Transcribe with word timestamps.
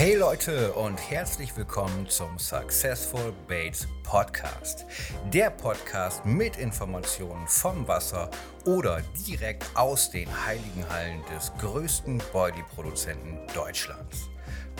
Hey 0.00 0.14
Leute 0.14 0.72
und 0.72 0.96
herzlich 1.10 1.54
willkommen 1.58 2.08
zum 2.08 2.38
Successful 2.38 3.34
Baits 3.46 3.86
Podcast. 4.02 4.86
Der 5.30 5.50
Podcast 5.50 6.24
mit 6.24 6.56
Informationen 6.56 7.46
vom 7.46 7.86
Wasser 7.86 8.30
oder 8.64 9.02
direkt 9.28 9.62
aus 9.74 10.10
den 10.10 10.26
heiligen 10.46 10.88
Hallen 10.88 11.22
des 11.36 11.52
größten 11.58 12.16
Boilie-Produzenten 12.32 13.40
Deutschlands. 13.54 14.30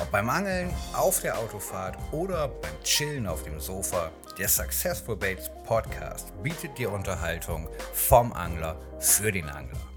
Ob 0.00 0.11
beim 0.11 0.30
Angeln, 0.30 0.70
auf 0.95 1.21
der 1.21 1.39
Autofahrt 1.39 1.98
oder 2.12 2.48
beim 2.48 2.82
Chillen 2.82 3.27
auf 3.27 3.43
dem 3.43 3.61
Sofa, 3.61 4.11
der 4.39 4.48
Successful 4.48 5.16
Baits 5.16 5.50
Podcast 5.66 6.32
bietet 6.43 6.79
dir 6.79 6.91
Unterhaltung 6.91 7.68
vom 7.93 8.32
Angler 8.32 8.80
für 8.98 9.30
den 9.30 9.50
Angler. 9.50 9.89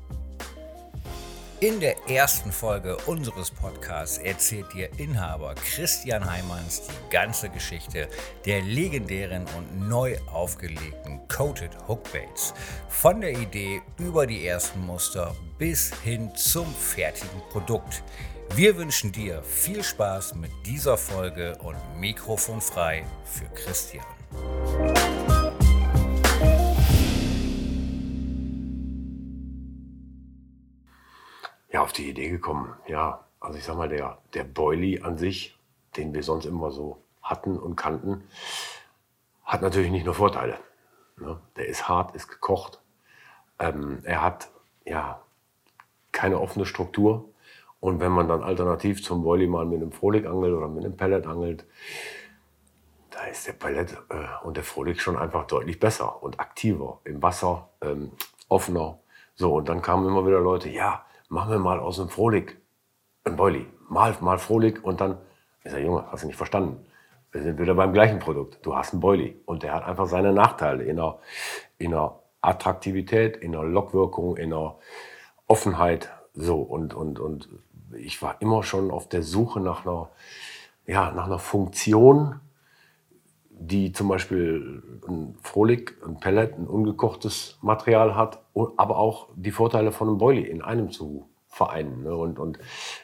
In 1.60 1.80
der 1.80 1.96
ersten 2.10 2.52
Folge 2.52 2.98
unseres 3.06 3.50
Podcasts 3.50 4.18
erzählt 4.18 4.74
dir 4.74 4.90
Inhaber 4.98 5.56
Christian 5.56 6.30
Heimanns 6.30 6.82
die 6.88 7.10
ganze 7.10 7.50
Geschichte 7.50 8.10
der 8.46 8.62
legendären 8.62 9.46
und 9.58 9.88
neu 9.88 10.18
aufgelegten 10.32 11.22
Coated 11.30 11.72
Hookbaits. 11.88 12.54
Von 12.90 13.22
der 13.22 13.32
Idee 13.32 13.82
über 13.98 14.28
die 14.28 14.46
ersten 14.46 14.86
Muster 14.86 15.36
bis 15.58 15.94
hin 16.04 16.36
zum 16.36 16.66
fertigen 16.74 17.42
Produkt. 17.50 18.04
Wir 18.56 18.78
wünschen 18.78 19.12
dir 19.12 19.42
viel 19.44 19.84
Spaß 19.84 20.36
mit 20.36 20.52
dieser 20.66 20.98
Folge 20.98 21.58
und 21.60 21.78
Mikrofon 22.00 22.62
frei 22.62 23.06
für 23.24 23.46
Christian. 23.56 24.06
Die 31.94 32.10
Idee 32.10 32.30
gekommen. 32.30 32.74
Ja, 32.88 33.26
also 33.40 33.58
ich 33.58 33.64
sag 33.64 33.78
mal, 33.78 33.90
der, 33.90 34.18
der 34.34 34.44
Boilie 34.44 35.04
an 35.04 35.18
sich, 35.18 35.58
den 35.98 36.14
wir 36.14 36.24
sonst 36.24 36.46
immer 36.46 36.72
so 36.72 37.04
hatten 37.22 37.58
und 37.58 37.76
kannten, 37.76 38.24
hat 39.44 39.62
natürlich 39.62 39.92
nicht 39.92 40.06
nur 40.06 40.14
Vorteile. 40.14 40.58
Ne? 41.18 41.40
Der 41.58 41.68
ist 41.68 41.88
hart, 41.88 42.16
ist 42.16 42.28
gekocht. 42.28 42.82
Ähm, 43.60 44.00
er 44.04 44.22
hat 44.22 44.50
ja 44.86 45.22
keine 46.12 46.40
offene 46.40 46.66
Struktur. 46.66 47.30
Und 47.80 48.00
wenn 48.00 48.12
man 48.14 48.30
dann 48.30 48.44
alternativ 48.44 49.04
zum 49.04 49.24
Boilie 49.24 49.48
mal 49.48 49.66
mit 49.66 49.82
einem 49.82 49.92
Frohlig 49.92 50.26
angelt 50.26 50.54
oder 50.54 50.70
mit 50.70 50.86
einem 50.86 50.96
Pellet 50.96 51.28
angelt, 51.28 51.66
da 53.10 53.26
ist 53.26 53.46
der 53.46 53.54
Pellet 53.54 53.98
äh, 54.10 54.46
und 54.46 54.58
der 54.58 54.64
Frohlig 54.64 55.02
schon 55.02 55.18
einfach 55.18 55.46
deutlich 55.48 55.80
besser 55.80 56.24
und 56.24 56.40
aktiver 56.40 57.02
im 57.04 57.22
Wasser, 57.22 57.70
ähm, 57.82 58.12
offener. 58.48 59.00
So, 59.36 59.56
und 59.56 59.68
dann 59.68 59.82
kamen 59.82 60.08
immer 60.08 60.26
wieder 60.26 60.40
Leute, 60.40 60.70
ja, 60.70 61.06
machen 61.34 61.52
wir 61.52 61.60
mal 61.60 61.80
aus 61.80 61.98
dem 61.98 62.10
Frohlig 62.10 62.58
ein 63.24 63.36
Boilie. 63.36 63.66
Mal, 63.90 64.16
mal 64.22 64.38
Frohlig 64.38 64.84
und 64.84 65.02
dann, 65.02 65.18
ich 65.64 65.72
sage, 65.72 65.84
Junge, 65.84 66.06
hast 66.12 66.24
du 66.24 66.28
nicht 66.28 66.38
verstanden. 66.38 66.86
Wir 67.32 67.42
sind 67.42 67.58
wieder 67.58 67.74
beim 67.74 67.92
gleichen 67.92 68.20
Produkt. 68.20 68.64
Du 68.64 68.76
hast 68.76 68.94
einen 68.94 69.02
Boilie 69.02 69.36
und 69.46 69.64
der 69.64 69.74
hat 69.74 69.84
einfach 69.84 70.06
seine 70.06 70.32
Nachteile 70.32 70.84
in 70.84 70.98
der, 70.98 71.20
in 71.80 71.92
der 71.92 72.20
Attraktivität, 72.42 73.38
in 73.38 73.54
der 73.54 73.64
Lockwirkung, 73.64 74.38
in 74.38 74.52
der 74.52 74.76
Offenheit. 75.48 76.12
So 76.36 76.62
und, 76.62 76.94
und, 76.94 77.20
und 77.20 77.50
ich 77.98 78.22
war 78.22 78.40
immer 78.40 78.62
schon 78.62 78.92
auf 78.92 79.10
der 79.10 79.24
Suche 79.24 79.60
nach 79.60 79.86
einer, 79.86 80.10
ja, 80.86 81.12
nach 81.12 81.26
einer 81.26 81.40
Funktion, 81.40 82.40
die 83.60 83.92
zum 83.92 84.08
Beispiel 84.08 84.84
ein 85.08 85.36
Frohlig, 85.42 85.96
ein 86.06 86.20
Pellet, 86.20 86.58
ein 86.58 86.68
ungekochtes 86.68 87.58
Material 87.62 88.16
hat, 88.16 88.44
aber 88.78 88.98
auch 88.98 89.30
die 89.36 89.52
Vorteile 89.52 89.92
von 89.92 90.10
einem 90.10 90.18
Boilie 90.18 90.46
in 90.46 90.62
einem 90.62 90.92
zu 90.92 91.30
vereinen. 91.48 92.04
Ne? 92.04 92.16
Und, 92.16 92.40
und 92.40 92.60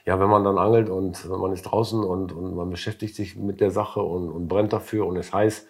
ja, 0.06 0.20
wenn 0.20 0.30
man 0.30 0.44
dann 0.44 0.58
angelt 0.58 0.90
und 0.90 1.30
man 1.30 1.54
ist 1.54 1.64
draußen 1.64 2.04
und, 2.04 2.32
und 2.32 2.56
man 2.56 2.70
beschäftigt 2.70 3.16
sich 3.16 3.36
mit 3.36 3.62
der 3.62 3.72
Sache 3.72 4.02
und, 4.02 4.30
und 4.30 4.48
brennt 4.48 4.74
dafür 4.74 5.06
und 5.06 5.18
es 5.18 5.34
heiß, 5.34 5.68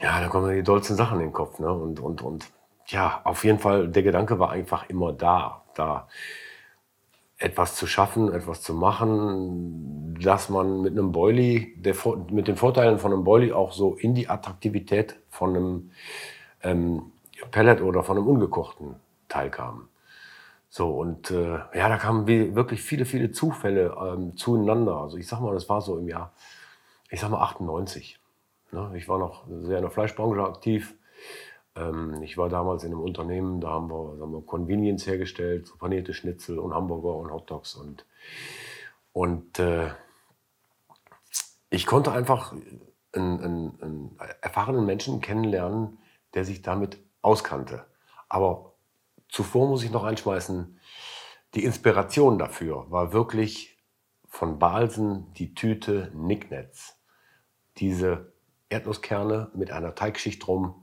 ja, 0.00 0.20
dann 0.20 0.30
kommen 0.30 0.54
die 0.54 0.62
dollsten 0.62 0.96
Sachen 0.96 1.20
in 1.20 1.26
den 1.26 1.32
Kopf. 1.32 1.58
Ne? 1.58 1.70
Und, 1.72 2.00
und, 2.00 2.22
und 2.22 2.46
ja, 2.86 3.20
auf 3.24 3.44
jeden 3.44 3.58
Fall, 3.58 3.88
der 3.88 4.02
Gedanke 4.02 4.38
war 4.38 4.50
einfach 4.50 4.88
immer 4.88 5.12
da, 5.12 5.64
da 5.74 6.08
etwas 7.40 7.74
zu 7.74 7.86
schaffen, 7.86 8.32
etwas 8.32 8.60
zu 8.60 8.74
machen, 8.74 10.14
dass 10.20 10.50
man 10.50 10.82
mit 10.82 10.92
einem 10.92 11.12
der, 11.82 11.96
mit 12.30 12.46
den 12.46 12.56
Vorteilen 12.56 12.98
von 12.98 13.12
einem 13.12 13.24
Boilie 13.24 13.56
auch 13.56 13.72
so 13.72 13.94
in 13.94 14.14
die 14.14 14.28
Attraktivität 14.28 15.16
von 15.30 15.56
einem 15.56 15.90
ähm, 16.62 17.12
Pellet 17.50 17.80
oder 17.80 18.04
von 18.04 18.18
einem 18.18 18.26
ungekochten 18.26 18.96
Teil 19.28 19.50
kam. 19.50 19.88
So, 20.68 20.90
und 20.90 21.30
äh, 21.30 21.58
ja, 21.74 21.88
da 21.88 21.96
kamen 21.96 22.26
wirklich 22.28 22.82
viele, 22.82 23.06
viele 23.06 23.32
Zufälle 23.32 23.96
ähm, 24.00 24.36
zueinander. 24.36 24.98
Also 24.98 25.16
ich 25.16 25.26
sag 25.26 25.40
mal, 25.40 25.54
das 25.54 25.68
war 25.68 25.80
so 25.80 25.98
im 25.98 26.08
Jahr, 26.08 26.32
ich 27.08 27.20
sag 27.20 27.30
mal 27.30 27.40
98. 27.40 28.20
Ne? 28.72 28.92
Ich 28.96 29.08
war 29.08 29.18
noch 29.18 29.46
sehr 29.48 29.78
in 29.78 29.82
der 29.82 29.90
Fleischbranche 29.90 30.44
aktiv 30.44 30.94
ich 32.22 32.36
war 32.36 32.48
damals 32.48 32.84
in 32.84 32.92
einem 32.92 33.00
Unternehmen, 33.00 33.60
da 33.60 33.70
haben 33.70 33.88
wir, 33.88 34.20
haben 34.20 34.32
wir 34.32 34.42
Convenience 34.42 35.06
hergestellt, 35.06 35.66
so 35.66 35.76
panierte 35.76 36.14
Schnitzel 36.14 36.58
und 36.58 36.74
Hamburger 36.74 37.14
und 37.16 37.30
Hotdogs 37.30 37.74
und, 37.74 38.04
und 39.12 39.58
äh, 39.58 39.90
ich 41.70 41.86
konnte 41.86 42.12
einfach 42.12 42.52
einen, 43.12 43.40
einen, 43.40 43.82
einen, 43.82 44.18
erfahrenen 44.40 44.84
Menschen 44.84 45.20
kennenlernen, 45.20 45.98
der 46.34 46.44
sich 46.44 46.62
damit 46.62 46.98
auskannte. 47.22 47.86
Aber 48.28 48.74
zuvor 49.28 49.68
muss 49.68 49.82
ich 49.82 49.90
noch 49.90 50.04
einschmeißen, 50.04 50.78
die 51.54 51.64
Inspiration 51.64 52.38
dafür 52.38 52.90
war 52.90 53.12
wirklich 53.12 53.78
von 54.28 54.58
Balsen 54.58 55.32
die 55.34 55.54
Tüte 55.54 56.12
Nicknets. 56.14 56.96
Diese 57.78 58.32
Erdnusskerne 58.68 59.50
mit 59.54 59.72
einer 59.72 59.94
Teigschicht 59.94 60.46
drum, 60.46 60.79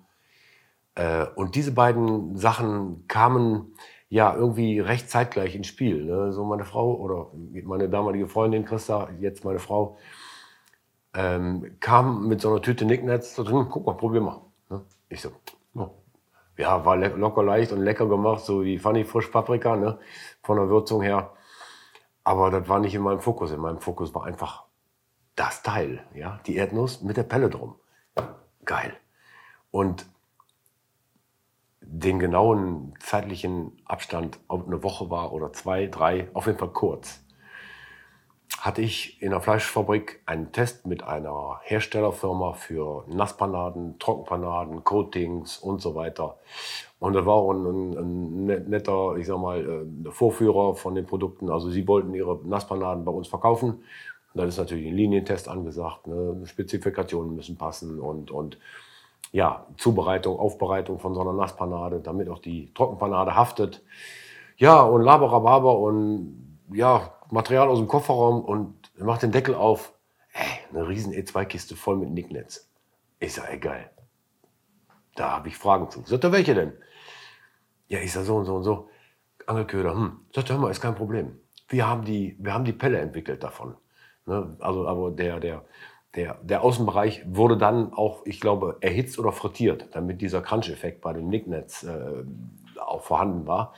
und 1.36 1.56
diese 1.56 1.74
beiden 1.74 2.36
Sachen 2.36 3.08
kamen 3.08 3.74
ja 4.10 4.34
irgendwie 4.34 4.80
recht 4.80 5.10
zeitgleich 5.10 5.56
ins 5.56 5.68
Spiel. 5.68 6.06
Ne? 6.06 6.32
So 6.32 6.46
meine 6.46 6.66
Frau 6.66 6.96
oder 6.96 7.32
meine 7.64 7.90
damalige 7.90 8.28
Freundin 8.28 8.66
Christa, 8.66 9.10
jetzt 9.20 9.44
meine 9.46 9.60
Frau, 9.60 9.98
ähm, 11.14 11.78
kam 11.80 12.28
mit 12.28 12.42
so 12.42 12.50
einer 12.50 12.62
Tüte 12.62 12.86
Nicknets, 12.86 13.36
so, 13.36 13.48
hm, 13.48 13.70
guck 13.70 13.86
mal, 13.86 13.98
probier 13.98 14.22
mal. 14.22 14.42
Ne? 14.70 14.82
Ich 15.10 15.22
so, 15.22 15.32
oh. 15.76 15.90
ja, 16.58 16.86
war 16.86 16.96
locker 16.98 17.44
leicht 17.44 17.72
und 17.72 17.82
lecker 17.82 18.08
gemacht, 18.08 18.44
so 18.44 18.64
wie 18.64 18.78
Funny 18.78 19.04
Frisch 19.04 19.28
Paprika, 19.28 19.76
ne? 19.76 20.00
von 20.44 20.58
der 20.58 20.70
Würzung 20.70 21.02
her. 21.02 21.34
Aber 22.24 22.52
das 22.52 22.68
war 22.68 22.80
nicht 22.80 22.94
in 22.94 23.02
meinem 23.02 23.22
Fokus. 23.22 23.52
In 23.52 23.60
meinem 23.62 23.80
Fokus 23.80 24.14
war 24.14 24.26
einfach 24.26 24.66
das 25.36 25.64
Teil, 25.64 26.04
ja, 26.14 26.40
die 26.46 26.56
Erdnuss 26.56 27.02
mit 27.02 27.18
der 27.18 27.24
Pelle 27.24 27.50
drum. 27.50 27.76
Geil. 28.66 28.94
Und 29.72 30.08
den 31.90 32.20
genauen 32.20 32.94
zeitlichen 33.00 33.72
Abstand, 33.86 34.40
ob 34.48 34.68
eine 34.68 34.84
Woche 34.84 35.10
war 35.10 35.34
oder 35.34 35.54
zwei, 35.54 35.88
drei, 35.88 36.28
auf 36.34 36.48
jeden 36.48 36.60
Fall 36.60 36.70
kurz, 36.70 37.24
hatte 38.60 38.82
ich 38.82 39.22
in 39.22 39.32
der 39.32 39.42
Fleischfabrik 39.42 40.22
einen 40.26 40.52
Test 40.52 40.86
mit 40.86 41.04
einer 41.04 41.60
Herstellerfirma 41.64 42.54
für 42.54 43.06
Nasspanaden, 43.08 44.00
Trockenpanaden, 44.00 44.84
Coatings 44.84 45.58
und 45.58 45.82
so 45.82 45.96
weiter. 45.96 46.38
Und 47.00 47.14
das 47.14 47.26
war 47.26 47.44
ein, 47.54 47.98
ein, 47.98 48.46
ne-, 48.46 48.60
netter, 48.60 49.16
ich 49.18 49.28
sag 49.28 49.38
mal, 49.38 49.88
äh, 50.06 50.12
Vorführer 50.12 50.76
von 50.76 50.96
den 50.96 51.06
Produkten. 51.06 51.50
Also 51.50 51.70
sie 51.70 51.88
wollten 51.88 52.14
ihre 52.14 52.40
Nasspanaden 52.46 53.06
bei 53.06 53.12
uns 53.12 53.28
verkaufen. 53.28 53.70
Und 53.70 53.82
dann 54.34 54.48
ist 54.48 54.58
natürlich 54.58 54.88
ein 54.88 54.96
Linientest 54.96 55.48
angesagt. 55.48 56.08
Ne? 56.08 56.42
Spezifikationen 56.46 57.36
müssen 57.36 57.58
passen 57.58 58.00
und, 58.00 58.32
und 58.32 58.58
ja, 59.32 59.66
Zubereitung, 59.78 60.40
Aufbereitung 60.40 61.00
von 61.00 61.14
so 61.14 61.22
einer 61.22 61.34
Nasspanade, 61.34 62.00
damit 62.00 62.30
auch 62.30 62.40
die 62.40 62.74
Trockenpanade 62.74 63.36
haftet. 63.36 63.84
Ja, 64.58 64.82
und 64.82 65.02
Laberababer 65.02 65.78
und 65.78 66.60
ja, 66.72 67.14
Material 67.30 67.68
aus 67.68 67.80
dem 67.80 67.88
Kofferraum 67.88 68.44
und 68.44 68.76
macht 69.00 69.24
den 69.24 69.32
Deckel 69.32 69.56
auf. 69.56 69.94
Ey, 70.34 70.46
eine 70.72 70.88
riesen 70.88 71.14
E2-Kiste 71.14 71.76
voll 71.76 71.98
mit 71.98 72.10
Nicknets. 72.10 72.70
Ich 73.20 73.34
sag, 73.34 73.50
ey, 73.52 73.60
geil. 73.60 73.90
Da 75.16 75.32
habe 75.32 75.48
ich 75.48 75.58
Fragen 75.58 75.90
zu. 75.90 76.04
Sagt 76.06 76.24
er, 76.24 76.32
welche 76.32 76.54
denn? 76.54 76.74
Ja, 77.88 78.00
ich 78.00 78.12
sag 78.12 78.24
so 78.26 78.36
und 78.36 78.46
so 78.46 78.56
und 78.56 78.64
so. 78.64 78.90
Angelköder, 79.48 79.94
hm. 79.94 80.20
Sagt 80.34 80.50
er, 80.50 80.56
hör 80.56 80.62
mal, 80.62 80.72
ist 80.72 80.82
kein 80.82 80.96
Problem. 80.96 81.40
Wir 81.70 81.88
haben 81.88 82.06
die, 82.06 82.36
wir 82.40 82.54
haben 82.54 82.66
die 82.66 82.74
Pelle 82.74 83.00
entwickelt 83.00 83.44
davon. 83.44 83.76
Ne? 84.26 84.56
Also, 84.60 84.88
aber 84.88 85.12
der, 85.12 85.40
der, 85.40 85.66
der, 86.18 86.40
der 86.42 86.64
Außenbereich 86.64 87.24
wurde 87.28 87.58
dann 87.58 87.94
auch, 87.94 88.26
ich 88.26 88.42
glaube, 88.42 88.78
erhitzt 88.82 89.20
oder 89.20 89.32
frittiert, 89.32 89.90
damit 89.92 90.20
dieser 90.20 90.42
Crunch-Effekt 90.42 91.00
bei 91.02 91.14
dem 91.14 91.30
Nicknetz 91.30 91.84
äh, 91.84 92.24
auch 92.80 93.04
vorhanden 93.04 93.46
war. 93.46 93.74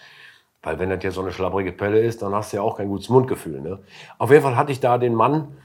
Weil 0.64 0.80
wenn 0.80 0.90
das 0.90 1.04
ja 1.04 1.12
so 1.12 1.22
eine 1.22 1.32
schlabbrige 1.32 1.74
Pelle 1.74 2.00
ist, 2.00 2.22
dann 2.22 2.34
hast 2.34 2.54
du 2.54 2.58
ja 2.58 2.64
auch 2.64 2.78
kein 2.78 2.88
gutes 2.88 3.10
Mundgefühl. 3.10 3.62
Ne? 3.62 3.84
Auf 4.18 4.32
jeden 4.32 4.42
Fall 4.42 4.56
hatte 4.56 4.72
ich 4.72 4.80
da 4.80 4.98
den 4.98 5.16
Mann, 5.16 5.58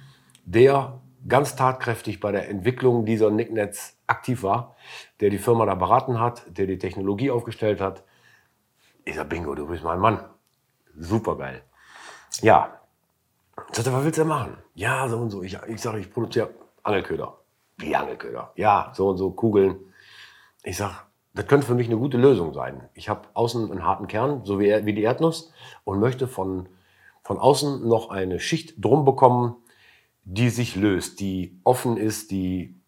der 0.45 1.01
ganz 1.29 1.57
tatkräftig 1.57 2.21
bei 2.21 2.33
der 2.33 2.49
Entwicklung 2.49 3.05
dieser 3.05 3.31
Nicknets 3.31 3.97
aktiv 4.09 4.43
war, 4.43 4.77
der 5.21 5.31
die 5.31 5.39
Firma 5.39 5.67
da 5.67 5.75
beraten 5.77 6.21
hat, 6.21 6.43
der 6.49 6.67
die 6.67 6.79
Technologie 6.79 7.31
aufgestellt 7.31 7.81
hat. 7.81 8.03
Ich 9.05 9.15
sag, 9.15 9.29
Bingo, 9.29 9.55
du 9.55 9.67
bist 9.69 9.85
mein 9.85 10.01
Mann. 10.01 10.25
Super 10.97 11.37
geil. 11.37 11.63
Ja, 12.43 12.81
Ich 13.71 13.77
sagte, 13.77 13.93
was 13.93 14.05
willst 14.05 14.19
du 14.19 14.23
denn 14.23 14.29
machen? 14.29 14.57
Ja, 14.75 15.09
so 15.09 15.19
und 15.19 15.31
so. 15.31 15.43
Ich, 15.43 15.57
ich 15.69 15.81
sage, 15.81 16.01
ich 16.01 16.13
produziere 16.13 16.51
Angelköder. 16.85 17.39
Wie 17.79 17.97
Angelköder? 17.97 18.53
Ja, 18.55 18.93
so 18.95 19.09
und 19.09 19.17
so, 19.17 19.31
Kugeln. 19.33 19.77
Ich 20.63 20.77
sage, 20.77 20.95
das 21.35 21.47
könnte 21.47 21.67
für 21.67 21.75
mich 21.75 21.89
eine 21.89 21.97
gute 21.99 22.17
Lösung 22.17 22.55
sein. 22.55 22.89
Ich 22.95 23.09
habe 23.09 23.29
außen 23.35 23.71
einen 23.71 23.85
harten 23.85 24.07
Kern, 24.07 24.45
so 24.45 24.61
wie, 24.61 24.87
wie 24.87 24.95
die 24.95 25.03
Erdnuss, 25.03 25.53
und 25.83 25.99
möchte 25.99 26.29
von, 26.29 26.69
von 27.23 27.39
außen 27.39 27.87
noch 27.89 28.11
eine 28.11 28.39
Schicht 28.39 28.75
drum 28.85 29.05
bekommen, 29.05 29.57
die 30.23 30.51
sich 30.51 30.77
löst, 30.77 31.21
die 31.21 31.61
offen 31.65 31.97
ist, 31.97 32.31
die. 32.31 32.81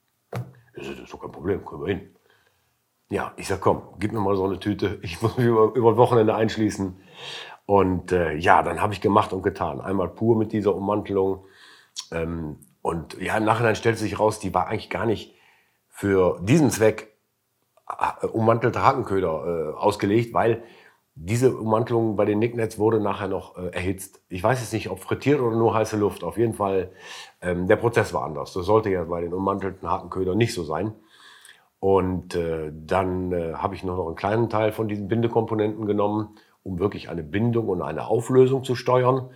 Das 0.75 0.87
ist 0.89 1.13
doch 1.13 1.21
kein 1.21 1.33
Problem, 1.33 1.65
können 1.65 1.85
wir 1.85 1.95
hin. 1.95 2.15
Ja, 3.09 3.33
ich 3.37 3.49
sag, 3.49 3.61
komm, 3.61 3.83
gib 3.99 4.13
mir 4.13 4.21
mal 4.21 4.37
so 4.37 4.45
eine 4.45 4.59
Tüte. 4.59 4.99
Ich 5.03 5.23
muss 5.23 5.37
mich 5.37 5.47
über, 5.47 5.75
über 5.75 5.97
Wochenende 5.97 6.35
einschließen. 6.35 7.01
Und 7.65 8.13
äh, 8.13 8.35
ja, 8.35 8.63
dann 8.63 8.81
habe 8.81 8.93
ich 8.93 9.01
gemacht 9.01 9.33
und 9.33 9.43
getan. 9.43 9.81
Einmal 9.81 10.09
pur 10.09 10.37
mit 10.37 10.53
dieser 10.53 10.75
Ummantelung. 10.75 11.47
Ähm, 12.13 12.59
und 12.87 13.21
ja, 13.21 13.37
im 13.37 13.45
Nachhinein 13.45 13.75
stellt 13.75 13.99
sich 13.99 14.21
raus, 14.21 14.39
die 14.39 14.55
war 14.55 14.69
eigentlich 14.69 14.91
gar 14.91 15.07
nicht 15.07 15.35
für 15.89 16.39
diesen 16.41 16.71
Zweck 16.71 17.17
äh, 17.89 18.27
ummantelte 18.27 18.81
Hakenköder 18.81 19.73
äh, 19.75 19.77
ausgelegt, 19.77 20.33
weil 20.33 20.63
diese 21.17 21.57
Ummantelung 21.57 22.15
bei 22.15 22.25
den 22.25 22.39
Nicknets 22.39 22.79
wurde 22.79 23.01
nachher 23.01 23.27
noch 23.27 23.59
äh, 23.59 23.71
erhitzt. 23.71 24.23
Ich 24.29 24.41
weiß 24.41 24.61
jetzt 24.61 24.73
nicht, 24.73 24.89
ob 24.89 25.01
frittiert 25.01 25.41
oder 25.41 25.57
nur 25.57 25.75
heiße 25.75 25.97
Luft. 25.97 26.23
Auf 26.23 26.39
jeden 26.39 26.55
Fall, 26.55 26.93
ähm, 27.43 27.67
der 27.67 27.75
Prozess 27.75 28.15
war 28.15 28.23
anders. 28.23 28.53
Das 28.53 28.67
sollte 28.67 28.89
ja 28.89 29.03
bei 29.03 29.21
den 29.21 29.35
ummantelten 29.35 29.91
Hakenködern 29.91 30.39
nicht 30.39 30.55
so 30.55 30.63
sein. 30.63 30.93
Und 31.81 32.37
äh, 32.37 32.71
dann 32.73 33.33
äh, 33.33 33.55
habe 33.55 33.75
ich 33.75 33.83
noch 33.83 34.07
einen 34.07 34.15
kleinen 34.15 34.49
Teil 34.49 34.71
von 34.71 34.87
diesen 34.87 35.09
Bindekomponenten 35.09 35.87
genommen, 35.87 36.37
um 36.63 36.79
wirklich 36.79 37.09
eine 37.09 37.25
Bindung 37.25 37.69
und 37.69 37.83
eine 37.83 38.07
Auflösung 38.07 38.63
zu 38.63 38.77
steuern. 38.77 39.31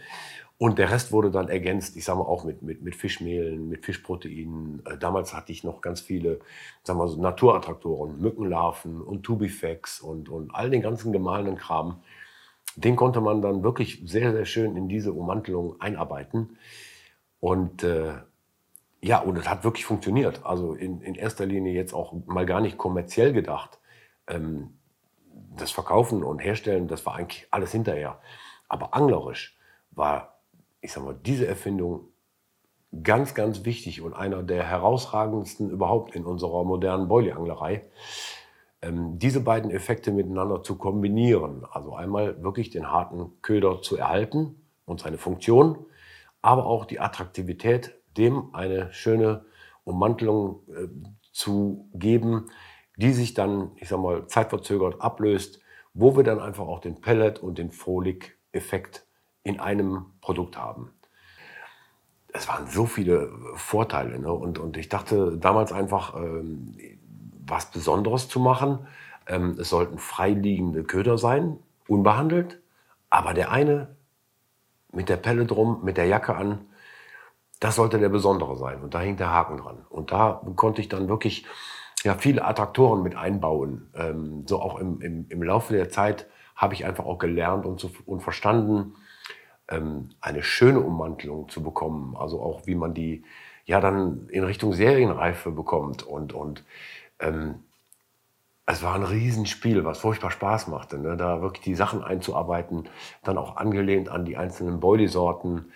Und 0.62 0.78
der 0.78 0.90
Rest 0.90 1.10
wurde 1.10 1.30
dann 1.30 1.48
ergänzt, 1.48 1.96
ich 1.96 2.04
sage 2.04 2.18
mal 2.18 2.26
auch 2.26 2.44
mit, 2.44 2.60
mit, 2.60 2.82
mit 2.82 2.94
Fischmehlen, 2.94 3.70
mit 3.70 3.82
Fischproteinen. 3.82 4.82
Äh, 4.84 4.98
damals 4.98 5.32
hatte 5.32 5.52
ich 5.52 5.64
noch 5.64 5.80
ganz 5.80 6.02
viele, 6.02 6.40
sagen 6.82 6.98
wir 6.98 7.08
so, 7.08 7.18
Naturattraktoren, 7.18 8.20
Mückenlarven 8.20 9.00
und 9.00 9.22
Tubifex 9.22 10.02
und, 10.02 10.28
und 10.28 10.54
all 10.54 10.68
den 10.68 10.82
ganzen 10.82 11.12
gemahlenen 11.12 11.56
Kram. 11.56 12.02
Den 12.76 12.94
konnte 12.94 13.22
man 13.22 13.40
dann 13.40 13.62
wirklich 13.62 14.02
sehr, 14.04 14.32
sehr 14.32 14.44
schön 14.44 14.76
in 14.76 14.86
diese 14.86 15.14
Ummantelung 15.14 15.80
einarbeiten. 15.80 16.58
Und 17.40 17.82
äh, 17.82 18.16
ja, 19.00 19.18
und 19.20 19.38
es 19.38 19.48
hat 19.48 19.64
wirklich 19.64 19.86
funktioniert. 19.86 20.44
Also 20.44 20.74
in, 20.74 21.00
in 21.00 21.14
erster 21.14 21.46
Linie 21.46 21.72
jetzt 21.72 21.94
auch 21.94 22.12
mal 22.26 22.44
gar 22.44 22.60
nicht 22.60 22.76
kommerziell 22.76 23.32
gedacht. 23.32 23.78
Ähm, 24.26 24.74
das 25.56 25.70
Verkaufen 25.70 26.22
und 26.22 26.38
Herstellen, 26.38 26.86
das 26.86 27.06
war 27.06 27.14
eigentlich 27.14 27.46
alles 27.50 27.72
hinterher. 27.72 28.20
Aber 28.68 28.92
anglerisch 28.92 29.58
war 29.92 30.39
ich 30.80 30.92
sag 30.92 31.04
mal, 31.04 31.18
diese 31.24 31.46
Erfindung 31.46 32.08
ganz, 33.02 33.34
ganz 33.34 33.64
wichtig 33.64 34.02
und 34.02 34.14
einer 34.14 34.42
der 34.42 34.64
herausragendsten 34.64 35.70
überhaupt 35.70 36.14
in 36.14 36.24
unserer 36.24 36.64
modernen 36.64 37.08
Boilie-Anglerei. 37.08 37.84
Ähm, 38.82 39.18
diese 39.18 39.40
beiden 39.40 39.70
Effekte 39.70 40.10
miteinander 40.10 40.62
zu 40.62 40.76
kombinieren. 40.76 41.64
Also 41.70 41.94
einmal 41.94 42.42
wirklich 42.42 42.70
den 42.70 42.90
harten 42.90 43.40
Köder 43.42 43.82
zu 43.82 43.96
erhalten 43.96 44.56
und 44.86 45.00
seine 45.00 45.18
Funktion, 45.18 45.86
aber 46.42 46.66
auch 46.66 46.84
die 46.84 46.98
Attraktivität, 46.98 47.94
dem 48.16 48.54
eine 48.54 48.92
schöne 48.92 49.44
Ummantelung 49.84 50.62
äh, 50.68 50.88
zu 51.32 51.88
geben, 51.94 52.48
die 52.96 53.12
sich 53.12 53.34
dann, 53.34 53.70
ich 53.76 53.88
sag 53.88 54.00
mal, 54.00 54.26
zeitverzögert 54.26 55.00
ablöst, 55.00 55.60
wo 55.94 56.16
wir 56.16 56.24
dann 56.24 56.40
einfach 56.40 56.66
auch 56.66 56.80
den 56.80 57.00
Pellet 57.00 57.38
und 57.38 57.58
den 57.58 57.70
Frohlig-Effekt 57.70 59.06
in 59.50 59.60
einem 59.60 60.06
Produkt 60.20 60.56
haben. 60.56 60.90
Es 62.32 62.48
waren 62.48 62.66
so 62.68 62.86
viele 62.86 63.32
Vorteile. 63.54 64.18
Ne? 64.18 64.32
Und, 64.32 64.58
und 64.58 64.76
ich 64.76 64.88
dachte 64.88 65.36
damals 65.36 65.72
einfach, 65.72 66.14
ähm, 66.14 66.76
was 67.46 67.70
Besonderes 67.70 68.28
zu 68.28 68.38
machen. 68.40 68.86
Ähm, 69.26 69.56
es 69.58 69.68
sollten 69.68 69.98
freiliegende 69.98 70.84
Köder 70.84 71.18
sein, 71.18 71.58
unbehandelt. 71.88 72.60
Aber 73.10 73.34
der 73.34 73.50
eine 73.50 73.96
mit 74.92 75.08
der 75.08 75.16
Pelle 75.16 75.46
drum, 75.46 75.80
mit 75.82 75.96
der 75.96 76.06
Jacke 76.06 76.34
an, 76.34 76.66
das 77.58 77.76
sollte 77.76 77.98
der 77.98 78.08
Besondere 78.08 78.56
sein. 78.56 78.80
Und 78.80 78.94
da 78.94 79.00
hing 79.00 79.16
der 79.16 79.30
Haken 79.30 79.58
dran. 79.58 79.84
Und 79.88 80.12
da 80.12 80.40
konnte 80.56 80.80
ich 80.80 80.88
dann 80.88 81.08
wirklich 81.08 81.46
ja, 82.02 82.14
viele 82.14 82.44
Attraktoren 82.44 83.02
mit 83.02 83.16
einbauen. 83.16 83.90
Ähm, 83.94 84.44
so 84.46 84.60
auch 84.60 84.78
im, 84.78 85.00
im, 85.00 85.26
im 85.28 85.42
Laufe 85.42 85.74
der 85.74 85.90
Zeit 85.90 86.26
habe 86.56 86.74
ich 86.74 86.84
einfach 86.84 87.04
auch 87.04 87.18
gelernt 87.18 87.66
und, 87.66 87.80
zu, 87.80 87.90
und 88.06 88.20
verstanden, 88.22 88.94
ähm, 89.70 90.10
eine 90.20 90.42
schöne 90.42 90.80
Ummantelung 90.80 91.48
zu 91.48 91.62
bekommen. 91.62 92.16
Also 92.16 92.42
auch 92.42 92.66
wie 92.66 92.74
man 92.74 92.94
die 92.94 93.24
ja 93.64 93.80
dann 93.80 94.28
in 94.28 94.44
Richtung 94.44 94.72
Serienreife 94.72 95.50
bekommt. 95.52 96.02
Und, 96.02 96.32
und 96.32 96.64
ähm, 97.20 97.60
es 98.66 98.82
war 98.82 98.94
ein 98.94 99.02
Riesenspiel, 99.02 99.84
was 99.84 99.98
furchtbar 99.98 100.30
Spaß 100.30 100.68
machte, 100.68 100.98
ne? 100.98 101.16
da 101.16 101.42
wirklich 101.42 101.64
die 101.64 101.74
Sachen 101.74 102.04
einzuarbeiten, 102.04 102.88
dann 103.24 103.38
auch 103.38 103.56
angelehnt 103.56 104.08
an 104.08 104.24
die 104.24 104.36
einzelnen 104.36 104.80
Boilie-Sorten. 104.80 105.72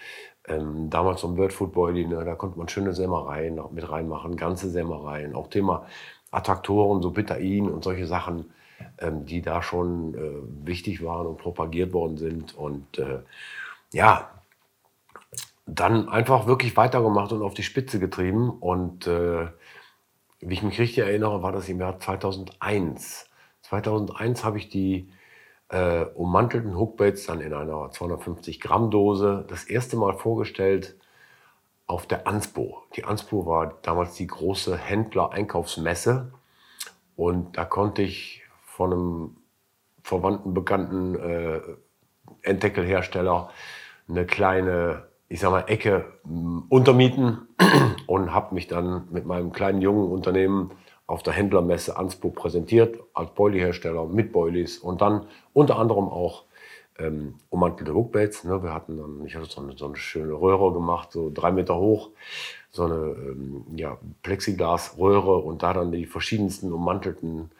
Ähm, 0.47 0.91
damals 0.91 1.23
so 1.23 1.29
ein 1.29 1.37
Birdfood 1.37 1.73
Boilie, 1.73 2.07
ne? 2.07 2.25
da 2.25 2.35
konnte 2.35 2.59
man 2.59 2.69
schöne 2.69 2.93
Sämereien 2.93 3.61
mit 3.73 3.91
reinmachen, 3.91 4.37
ganze 4.37 4.69
Sämereien. 4.71 5.35
Auch 5.35 5.49
Thema 5.49 5.87
Attraktoren, 6.31 7.01
so 7.01 7.11
Bitain 7.11 7.69
und 7.69 7.83
solche 7.83 8.07
Sachen, 8.07 8.53
ähm, 8.99 9.25
die 9.25 9.41
da 9.41 9.63
schon 9.63 10.15
äh, 10.15 10.67
wichtig 10.67 11.03
waren 11.03 11.27
und 11.27 11.39
propagiert 11.39 11.93
worden 11.93 12.19
sind. 12.19 12.55
Und 12.55 12.99
äh, 12.99 13.21
ja, 13.95 14.29
dann 15.67 16.09
einfach 16.09 16.47
wirklich 16.47 16.77
weitergemacht 16.77 17.33
und 17.33 17.43
auf 17.43 17.55
die 17.55 17.63
Spitze 17.63 17.99
getrieben. 18.01 18.51
Und 18.51 19.07
äh, 19.07 19.47
wie 20.41 20.55
ich 20.55 20.63
mich 20.63 20.79
richtig 20.79 20.99
erinnere, 20.99 21.43
war 21.43 21.53
das 21.53 21.69
im 21.69 21.81
Jahr 21.81 21.99
2001. 21.99 23.31
2001 23.63 24.45
habe 24.45 24.59
ich 24.59 24.69
die 24.69 25.11
äh, 25.69 26.05
ummantelten 26.05 26.77
Hookbaits 26.77 27.27
dann 27.27 27.41
in 27.41 27.55
einer 27.55 27.91
250 27.91 28.61
Gramm 28.61 28.91
Dose 28.91 29.47
das 29.49 29.65
erste 29.65 29.97
Mal 29.97 30.15
vorgestellt 30.15 30.97
auf 31.87 32.07
der 32.07 32.27
Anspo. 32.27 32.83
Die 32.97 33.05
Anspo 33.05 33.47
war 33.47 33.79
damals 33.83 34.15
die 34.15 34.27
große 34.27 34.77
Händler-Einkaufsmesse 34.77 36.33
und 37.17 37.57
da 37.57 37.65
konnte 37.65 38.03
ich 38.03 38.43
von 38.65 38.93
einem 38.93 39.37
verwandten, 40.03 40.53
bekannten 40.53 41.15
äh, 41.15 41.61
Entdeckelhersteller 42.43 43.51
eine 44.09 44.27
kleine, 44.27 45.05
ich 45.29 45.41
sag 45.41 45.51
mal, 45.51 45.65
Ecke 45.69 46.05
mm, 46.25 46.61
untermieten 46.69 47.49
und 48.07 48.33
habe 48.33 48.55
mich 48.55 48.67
dann 48.67 49.09
mit 49.11 49.27
meinem 49.27 49.53
kleinen 49.53 49.81
jungen 49.81 50.11
Unternehmen 50.11 50.71
auf 51.07 51.23
der 51.23 51.35
Händlermesse 51.35 51.97
Ansbruch 51.97 52.35
präsentiert 52.35 52.99
als 53.13 53.31
Boilie-Hersteller 53.31 54.07
mit 54.07 54.33
Boilies 54.33 54.79
und 54.79 55.01
dann 55.03 55.27
unter 55.53 55.79
anderem 55.79 56.09
auch 56.09 56.45
ähm, 56.99 57.35
ummantelte 57.51 57.93
Hookbaits. 57.93 58.45
Ne? 58.45 58.63
Wir 58.63 58.73
hatten 58.73 58.97
dann, 58.97 59.27
ich 59.27 59.35
hatte 59.35 59.47
so 59.47 59.61
eine, 59.61 59.77
so 59.77 59.87
eine, 59.87 59.97
schöne 59.97 60.33
Röhre 60.33 60.73
gemacht, 60.73 61.13
so 61.13 61.31
drei 61.33 61.51
Meter 61.51 61.77
hoch, 61.77 62.11
so 62.71 62.85
eine 62.85 62.95
ähm, 62.95 63.65
ja, 63.77 63.99
Plexiglasröhre 64.23 65.39
und 65.39 65.63
da 65.63 65.73
dann 65.73 65.93
die 65.93 66.07
verschiedensten 66.07 66.73
ummantelten 66.73 67.51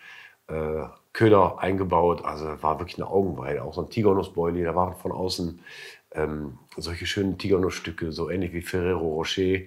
äh, 0.47 0.85
Köder 1.13 1.59
eingebaut. 1.59 2.25
Also 2.25 2.45
war 2.63 2.79
wirklich 2.79 2.99
eine 2.99 3.09
Augenweide. 3.09 3.63
Auch 3.63 3.75
so 3.75 3.83
ein 3.83 3.91
Tigernussboilie, 3.91 4.65
da 4.65 4.75
war 4.75 4.95
von 4.95 5.13
außen 5.13 5.61
ähm, 6.15 6.59
solche 6.77 7.07
schönen 7.07 7.39
Tigernussstücke, 7.39 8.13
so 8.13 8.31
ähnlich 8.31 8.53
wie 8.53 8.63
Ferrero 8.63 9.15
Rocher. 9.15 9.61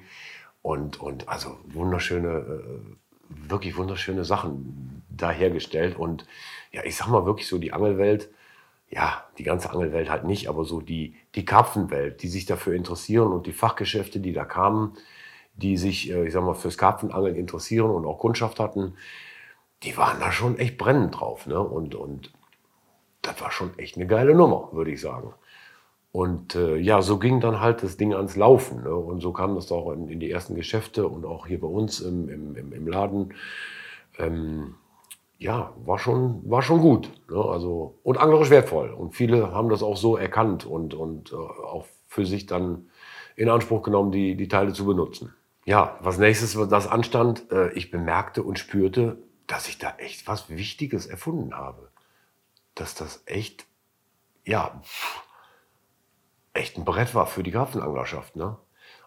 Und, 0.62 1.00
und 1.00 1.30
also 1.30 1.58
wunderschöne, 1.66 2.30
äh, 2.30 3.50
wirklich 3.50 3.77
wunderschöne 3.77 4.25
Sachen 4.25 5.04
da 5.10 5.32
hergestellt. 5.32 5.96
Und 5.98 6.25
ja, 6.72 6.84
ich 6.84 6.96
sag 6.96 7.08
mal 7.08 7.25
wirklich 7.25 7.48
so 7.48 7.58
die 7.58 7.74
Angelwelt, 7.74 8.30
ja, 8.89 9.25
die 9.38 9.44
ganze 9.44 9.70
Angelwelt 9.70 10.10
halt 10.10 10.24
nicht, 10.24 10.48
aber 10.48 10.63
so 10.63 10.82
die, 10.82 11.16
die 11.36 11.46
Karpfenwelt, 11.46 12.22
die 12.22 12.30
sich 12.30 12.46
dafür 12.46 12.74
interessieren 12.74 13.32
und 13.34 13.46
die 13.46 13.51
Fachgeschäfte, 13.54 14.20
die 14.20 14.34
da 14.34 14.46
kamen, 14.46 14.98
die 15.56 15.77
sich, 15.77 16.10
äh, 16.12 16.27
ich 16.27 16.34
sag 16.34 16.44
mal, 16.44 16.54
fürs 16.54 16.77
Karpfenangeln 16.77 17.36
interessieren 17.36 17.92
und 17.92 18.06
auch 18.06 18.20
Kundschaft 18.20 18.60
hatten, 18.60 18.96
die 19.84 19.98
waren 19.98 20.20
da 20.20 20.32
schon 20.32 20.58
echt 20.58 20.77
brennend 20.77 21.20
drauf. 21.20 21.46
Ne? 21.48 21.60
Und, 21.60 21.96
und 21.96 22.32
das 23.22 23.39
war 23.42 23.51
schon 23.51 23.77
echt 23.77 23.98
eine 23.98 24.08
geile 24.08 24.34
Nummer, 24.36 24.70
würde 24.72 24.92
ich 24.92 25.01
sagen. 25.01 25.34
Und 26.12 26.56
äh, 26.56 26.78
ja, 26.78 27.02
so 27.02 27.20
ging 27.20 27.42
dann 27.42 27.60
halt 27.60 27.84
das 27.84 27.98
Ding 27.98 28.14
ans 28.14 28.36
Laufen. 28.36 28.84
Ne? 28.84 28.96
Und 28.96 29.22
so 29.22 29.32
kam 29.34 29.56
das 29.56 29.72
auch 29.72 29.92
in, 29.92 30.08
in, 30.08 30.20
die 30.20 30.32
ersten 30.32 30.56
Geschäfte 30.56 31.08
und 31.08 31.26
auch 31.26 31.48
hier 31.48 31.60
bei 31.60 31.68
uns 31.68 32.00
im, 32.00 32.30
im, 32.30 32.74
im 32.74 32.88
Laden. 32.88 33.34
Ähm, 34.18 34.76
ja, 35.38 35.74
war 35.86 36.00
schon, 36.00 36.42
war 36.50 36.62
schon 36.62 36.82
gut. 36.82 37.12
Ne? 37.30 37.38
Also, 37.38 38.00
und 38.04 38.18
anglerisch 38.18 38.50
wertvoll. 38.50 38.90
Und 38.90 39.16
viele 39.16 39.52
haben 39.52 39.70
das 39.70 39.84
auch 39.84 39.98
so 39.98 40.18
erkannt 40.18 40.66
und, 40.66 40.94
und 40.94 41.32
äh, 41.32 41.36
auch 41.36 41.86
für 42.08 42.26
sich 42.26 42.46
dann 42.48 42.90
in 43.36 43.50
Anspruch 43.50 43.84
genommen, 43.84 44.12
die, 44.12 44.36
die 44.36 44.48
Teile 44.48 44.74
zu 44.74 44.86
benutzen. 44.86 45.34
Ja, 45.66 46.00
was 46.02 46.18
nächstes 46.18 46.58
das 46.70 46.88
anstand, 46.88 47.52
äh, 47.52 47.72
ich 47.74 47.92
bemerkte 47.92 48.42
und 48.42 48.58
spürte, 48.58 49.18
dass 49.46 49.68
ich 49.68 49.78
da 49.78 49.96
echt 49.98 50.28
was 50.28 50.50
Wichtiges 50.50 51.06
erfunden 51.06 51.54
habe. 51.56 51.90
Dass 52.74 52.96
das 52.96 53.22
echt, 53.26 53.66
ja, 54.46 54.82
echt 56.58 56.78
ein 56.78 56.86
Brett 56.86 57.16
war 57.16 57.28
für 57.28 57.44
die 57.44 57.52
Karpfenanglerschaft. 57.52 58.36
Ne? 58.36 58.58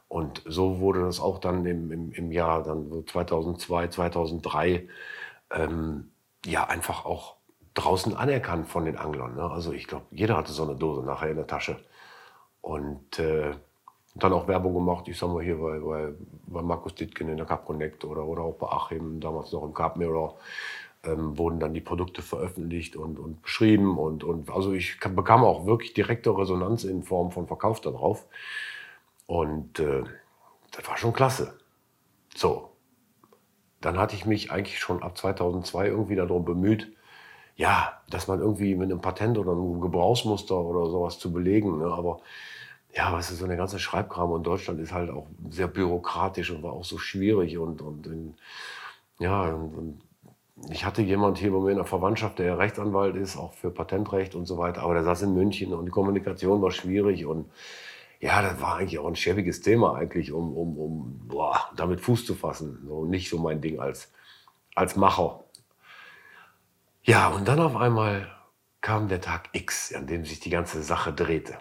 Und 0.08 0.42
so 0.46 0.80
wurde 0.80 1.02
das 1.02 1.20
auch 1.20 1.38
dann 1.38 1.64
im, 1.66 1.92
im, 1.92 2.12
im 2.12 2.32
Jahr 2.32 2.62
dann 2.62 3.04
2002, 3.06 3.88
2003 3.88 4.88
ähm, 5.52 6.10
ja 6.44 6.64
einfach 6.64 7.04
auch 7.04 7.36
draußen 7.74 8.16
anerkannt 8.16 8.68
von 8.68 8.84
den 8.84 8.96
Anglern. 8.96 9.36
Ne? 9.36 9.50
Also 9.50 9.72
ich 9.72 9.86
glaube, 9.86 10.06
jeder 10.10 10.36
hatte 10.36 10.52
so 10.52 10.64
eine 10.64 10.74
Dose 10.74 11.02
nachher 11.04 11.30
in 11.30 11.36
der 11.36 11.46
Tasche. 11.46 11.78
Und 12.60 13.18
äh, 13.18 13.54
dann 14.14 14.32
auch 14.32 14.48
Werbung 14.48 14.74
gemacht, 14.74 15.06
ich 15.08 15.18
sag 15.18 15.28
mal 15.28 15.42
hier 15.42 15.56
bei, 15.56 15.78
bei, 15.78 16.12
bei 16.46 16.62
Markus 16.62 16.94
Dittgen 16.94 17.28
in 17.28 17.36
der 17.36 17.46
Cup 17.46 17.64
Connect 17.64 18.04
oder, 18.04 18.24
oder 18.24 18.42
auch 18.42 18.54
bei 18.54 18.66
Achim, 18.66 19.20
damals 19.20 19.52
noch 19.52 19.62
im 19.62 19.72
Cup 19.72 19.96
Mirror, 19.96 20.36
ähm, 21.04 21.38
wurden 21.38 21.60
dann 21.60 21.74
die 21.74 21.80
Produkte 21.80 22.22
veröffentlicht 22.22 22.96
und, 22.96 23.18
und 23.18 23.42
beschrieben. 23.42 23.98
Und, 23.98 24.24
und 24.24 24.50
also 24.50 24.72
ich 24.72 24.98
bekam 25.00 25.44
auch 25.44 25.66
wirklich 25.66 25.94
direkte 25.94 26.36
Resonanz 26.36 26.84
in 26.84 27.02
Form 27.02 27.30
von 27.30 27.46
Verkauf 27.46 27.80
darauf. 27.80 28.26
Und 29.26 29.78
äh, 29.78 30.02
das 30.72 30.88
war 30.88 30.96
schon 30.96 31.12
klasse. 31.12 31.58
So, 32.34 32.70
dann 33.80 33.98
hatte 33.98 34.14
ich 34.14 34.26
mich 34.26 34.50
eigentlich 34.50 34.78
schon 34.78 35.02
ab 35.02 35.16
2002 35.16 35.88
irgendwie 35.88 36.16
darum 36.16 36.44
bemüht, 36.44 36.92
ja, 37.56 38.00
dass 38.08 38.28
man 38.28 38.40
irgendwie 38.40 38.74
mit 38.74 38.90
einem 38.90 39.00
Patent 39.00 39.38
oder 39.38 39.52
einem 39.52 39.80
Gebrauchsmuster 39.80 40.56
oder 40.56 40.90
sowas 40.90 41.18
zu 41.18 41.32
belegen. 41.32 41.78
Ne? 41.78 41.86
Aber 41.86 42.20
ja, 42.94 43.12
was 43.12 43.30
ist 43.30 43.38
so 43.38 43.44
eine 43.44 43.56
ganze 43.56 43.78
Schreibkram 43.78 44.34
in 44.36 44.42
Deutschland 44.42 44.80
ist 44.80 44.92
halt 44.92 45.10
auch 45.10 45.26
sehr 45.50 45.68
bürokratisch 45.68 46.50
und 46.50 46.62
war 46.62 46.72
auch 46.72 46.84
so 46.84 46.98
schwierig 46.98 47.58
und, 47.58 47.82
und 47.82 48.06
in, 48.06 48.34
ja, 49.18 49.42
und, 49.54 49.74
und 49.74 50.02
ich 50.68 50.84
hatte 50.84 51.02
jemand 51.02 51.38
hier 51.38 51.52
bei 51.52 51.58
mir 51.58 51.70
in 51.70 51.76
der 51.76 51.86
Verwandtschaft, 51.86 52.38
der 52.38 52.58
Rechtsanwalt 52.58 53.16
ist, 53.16 53.36
auch 53.36 53.54
für 53.54 53.70
Patentrecht 53.70 54.34
und 54.34 54.46
so 54.46 54.58
weiter, 54.58 54.82
aber 54.82 54.94
der 54.94 55.04
saß 55.04 55.22
in 55.22 55.34
München 55.34 55.72
und 55.72 55.86
die 55.86 55.90
Kommunikation 55.90 56.60
war 56.60 56.70
schwierig 56.70 57.24
und 57.24 57.50
ja, 58.20 58.42
das 58.42 58.60
war 58.60 58.76
eigentlich 58.76 58.98
auch 58.98 59.06
ein 59.06 59.16
schäbiges 59.16 59.62
Thema 59.62 59.94
eigentlich, 59.94 60.30
um, 60.30 60.54
um, 60.54 60.76
um 60.76 61.20
boah, 61.26 61.70
damit 61.74 62.02
Fuß 62.02 62.26
zu 62.26 62.34
fassen. 62.34 62.84
So, 62.86 63.06
nicht 63.06 63.30
so 63.30 63.38
mein 63.38 63.62
Ding 63.62 63.80
als, 63.80 64.12
als 64.74 64.94
Macher. 64.94 65.44
Ja, 67.02 67.28
und 67.28 67.48
dann 67.48 67.60
auf 67.60 67.76
einmal 67.76 68.30
kam 68.82 69.08
der 69.08 69.22
Tag 69.22 69.48
X, 69.52 69.94
an 69.94 70.06
dem 70.06 70.26
sich 70.26 70.40
die 70.40 70.50
ganze 70.50 70.82
Sache 70.82 71.14
drehte. 71.14 71.56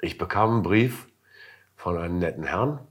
Ich 0.00 0.16
bekam 0.16 0.50
einen 0.50 0.62
Brief 0.62 1.08
von 1.74 1.98
einem 1.98 2.20
netten 2.20 2.44
Herrn, 2.44 2.86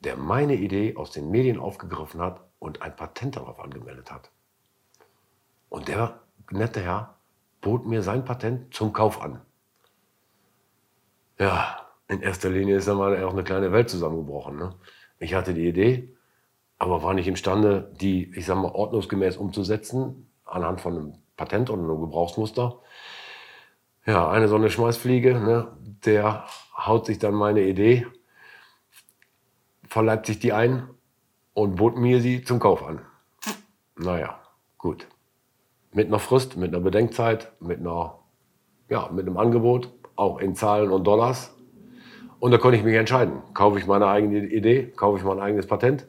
der 0.00 0.16
meine 0.16 0.54
Idee 0.54 0.96
aus 0.96 1.10
den 1.10 1.30
Medien 1.30 1.58
aufgegriffen 1.58 2.20
hat 2.22 2.40
und 2.58 2.80
ein 2.80 2.96
Patent 2.96 3.36
darauf 3.36 3.60
angemeldet 3.60 4.10
hat. 4.10 4.30
Und 5.72 5.88
der 5.88 6.20
nette 6.50 6.82
Herr 6.82 7.16
bot 7.62 7.86
mir 7.86 8.02
sein 8.02 8.26
Patent 8.26 8.74
zum 8.74 8.92
Kauf 8.92 9.22
an. 9.22 9.40
Ja, 11.38 11.88
in 12.08 12.20
erster 12.20 12.50
Linie 12.50 12.76
ist 12.76 12.88
dann 12.88 12.98
mal 12.98 13.24
auch 13.24 13.32
eine 13.32 13.42
kleine 13.42 13.72
Welt 13.72 13.88
zusammengebrochen. 13.88 14.56
Ne? 14.56 14.74
Ich 15.18 15.32
hatte 15.32 15.54
die 15.54 15.66
Idee, 15.66 16.14
aber 16.76 17.02
war 17.02 17.14
nicht 17.14 17.26
imstande, 17.26 17.90
die, 17.98 18.30
ich 18.36 18.44
sag 18.44 18.56
mal, 18.56 18.70
ordnungsgemäß 18.70 19.38
umzusetzen, 19.38 20.30
anhand 20.44 20.82
von 20.82 20.94
einem 20.94 21.14
Patent 21.38 21.70
oder 21.70 21.82
einem 21.82 22.02
Gebrauchsmuster. 22.02 22.78
Ja, 24.04 24.28
eine 24.28 24.48
so 24.48 24.56
eine 24.56 24.68
Schmeißfliege, 24.68 25.40
ne, 25.40 25.74
der 26.04 26.44
haut 26.76 27.06
sich 27.06 27.18
dann 27.18 27.32
meine 27.32 27.62
Idee, 27.62 28.06
verleibt 29.88 30.26
sich 30.26 30.38
die 30.38 30.52
ein 30.52 30.90
und 31.54 31.76
bot 31.76 31.96
mir 31.96 32.20
sie 32.20 32.44
zum 32.44 32.58
Kauf 32.58 32.82
an. 32.82 33.00
Naja, 33.96 34.38
gut. 34.76 35.08
Mit 35.92 36.08
einer 36.08 36.18
Frist, 36.18 36.56
mit 36.56 36.74
einer 36.74 36.82
Bedenkzeit, 36.82 37.52
mit, 37.60 37.80
einer, 37.80 38.18
ja, 38.88 39.08
mit 39.12 39.26
einem 39.26 39.36
Angebot, 39.36 39.90
auch 40.16 40.38
in 40.38 40.54
Zahlen 40.54 40.90
und 40.90 41.04
Dollars. 41.04 41.54
Und 42.40 42.50
da 42.50 42.58
konnte 42.58 42.76
ich 42.76 42.84
mich 42.84 42.96
entscheiden. 42.96 43.42
Kaufe 43.54 43.78
ich 43.78 43.86
meine 43.86 44.06
eigene 44.06 44.46
Idee, 44.46 44.86
kaufe 44.96 45.18
ich 45.18 45.24
mein 45.24 45.38
eigenes 45.38 45.66
Patent? 45.66 46.06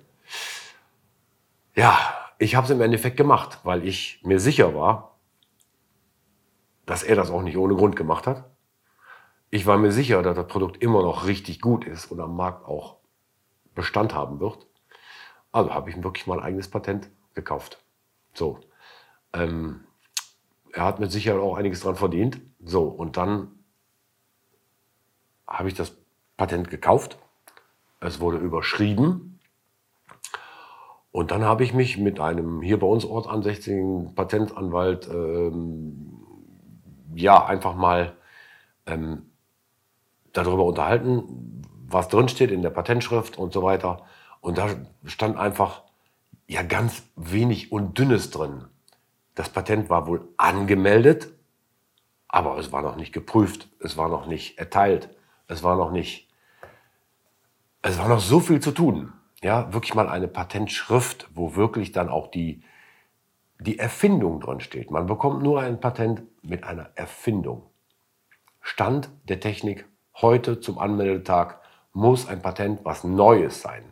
Ja, 1.76 1.98
ich 2.40 2.56
habe 2.56 2.66
es 2.66 2.72
im 2.72 2.82
Endeffekt 2.82 3.18
gemacht, 3.18 3.60
weil 3.64 3.86
ich 3.86 4.22
mir 4.24 4.40
sicher 4.40 4.74
war, 4.74 5.18
dass 6.86 7.04
er 7.04 7.16
das 7.16 7.30
auch 7.30 7.42
nicht 7.42 7.58
ohne 7.58 7.76
Grund 7.76 7.96
gemacht 7.96 8.28
hat. 8.28 8.46
Ich 9.50 9.66
war 9.66 9.78
mir 9.78 9.92
sicher, 9.92 10.24
dass 10.24 10.36
das 10.36 10.48
Produkt 10.48 10.82
immer 10.82 11.04
noch 11.04 11.28
richtig 11.28 11.62
gut 11.62 11.86
ist 11.86 12.12
und 12.12 12.20
am 12.20 12.36
Markt 12.36 12.66
auch 12.66 12.98
Bestand 13.76 14.14
haben 14.14 14.40
wird. 14.40 14.66
Also 15.52 15.74
habe 15.74 15.90
ich 15.90 16.04
wirklich 16.04 16.26
mein 16.26 16.40
eigenes 16.40 16.70
Patent 16.70 17.10
gekauft. 17.36 17.84
So. 18.34 18.60
Ähm, 19.34 19.82
er 20.72 20.86
hat 20.86 21.00
mit 21.00 21.12
Sicherheit 21.12 21.42
auch 21.42 21.58
einiges 21.58 21.82
dran 21.82 21.96
verdient. 21.96 22.42
So, 22.64 22.84
und 22.84 23.18
dann 23.18 23.52
habe 25.48 25.68
ich 25.68 25.76
das 25.76 25.96
Patent 26.38 26.70
gekauft. 26.70 27.18
Es 28.00 28.20
wurde 28.20 28.38
überschrieben. 28.38 29.40
Und 31.12 31.30
dann 31.30 31.44
habe 31.44 31.64
ich 31.64 31.74
mich 31.74 32.00
mit 32.00 32.20
einem 32.20 32.62
hier 32.62 32.80
bei 32.80 32.88
uns 32.88 33.06
ortsansässigen 33.06 34.16
Patentanwalt 34.16 35.08
ähm, 35.08 36.14
ja, 37.14 37.46
einfach 37.46 37.76
mal 37.76 38.18
ähm, 38.88 39.30
darüber 40.34 40.66
unterhalten, 40.66 41.62
was 41.88 42.08
drinsteht 42.08 42.50
in 42.50 42.64
der 42.64 42.72
Patentschrift 42.72 43.38
und 43.38 43.54
so 43.54 43.62
weiter. 43.62 44.06
Und 44.42 44.58
da 44.58 44.70
stand 45.06 45.38
einfach 45.38 45.84
ja 46.48 46.64
ganz 46.64 47.04
wenig 47.16 47.72
und 47.72 47.98
dünnes 48.00 48.32
drin. 48.32 48.66
Das 49.36 49.50
Patent 49.50 49.90
war 49.90 50.08
wohl 50.08 50.28
angemeldet, 50.38 51.32
aber 52.28 52.58
es 52.58 52.72
war 52.72 52.82
noch 52.82 52.96
nicht 52.96 53.14
geprüft, 53.14 53.70
es 53.80 53.98
war 53.98 54.10
noch 54.10 54.28
nicht 54.28 54.58
erteilt, 54.58 55.10
es 55.48 55.64
war 55.64 55.76
noch 55.76 55.92
nicht, 55.92 56.30
es 57.82 57.98
war 58.00 58.08
noch 58.08 58.20
so 58.20 58.40
viel 58.40 58.60
zu 58.60 58.72
tun. 58.72 59.14
Ja, 59.42 59.74
wirklich 59.74 59.94
mal 59.94 60.08
eine 60.08 60.28
Patentschrift, 60.28 61.30
wo 61.34 61.56
wirklich 61.56 61.92
dann 61.92 62.10
auch 62.10 62.28
die, 62.28 62.64
die 63.60 63.78
Erfindung 63.78 64.40
drin 64.40 64.62
steht. 64.62 64.90
Man 64.90 65.06
bekommt 65.06 65.44
nur 65.44 65.62
ein 65.62 65.80
Patent 65.80 66.24
mit 66.42 66.64
einer 66.64 66.92
Erfindung. 66.96 67.70
Stand 68.62 69.10
der 69.28 69.40
Technik 69.40 69.86
heute 70.16 70.60
zum 70.62 70.78
Anmeldetag 70.78 71.60
muss 71.92 72.28
ein 72.28 72.42
Patent 72.42 72.86
was 72.86 73.04
Neues 73.04 73.62
sein. 73.62 73.84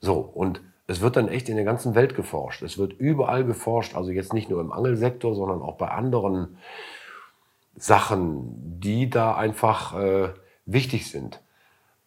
So, 0.00 0.20
und 0.20 0.60
es 0.88 1.00
wird 1.00 1.16
dann 1.16 1.28
echt 1.28 1.48
in 1.48 1.54
der 1.54 1.64
ganzen 1.64 1.94
Welt 1.94 2.16
geforscht. 2.16 2.62
Es 2.62 2.78
wird 2.78 2.94
überall 2.94 3.44
geforscht, 3.44 3.94
also 3.94 4.10
jetzt 4.10 4.32
nicht 4.32 4.50
nur 4.50 4.60
im 4.60 4.72
Angelsektor, 4.72 5.34
sondern 5.36 5.62
auch 5.62 5.76
bei 5.76 5.88
anderen 5.88 6.58
Sachen, 7.76 8.80
die 8.80 9.08
da 9.08 9.36
einfach 9.36 9.94
äh, 9.94 10.30
wichtig 10.66 11.08
sind. 11.10 11.40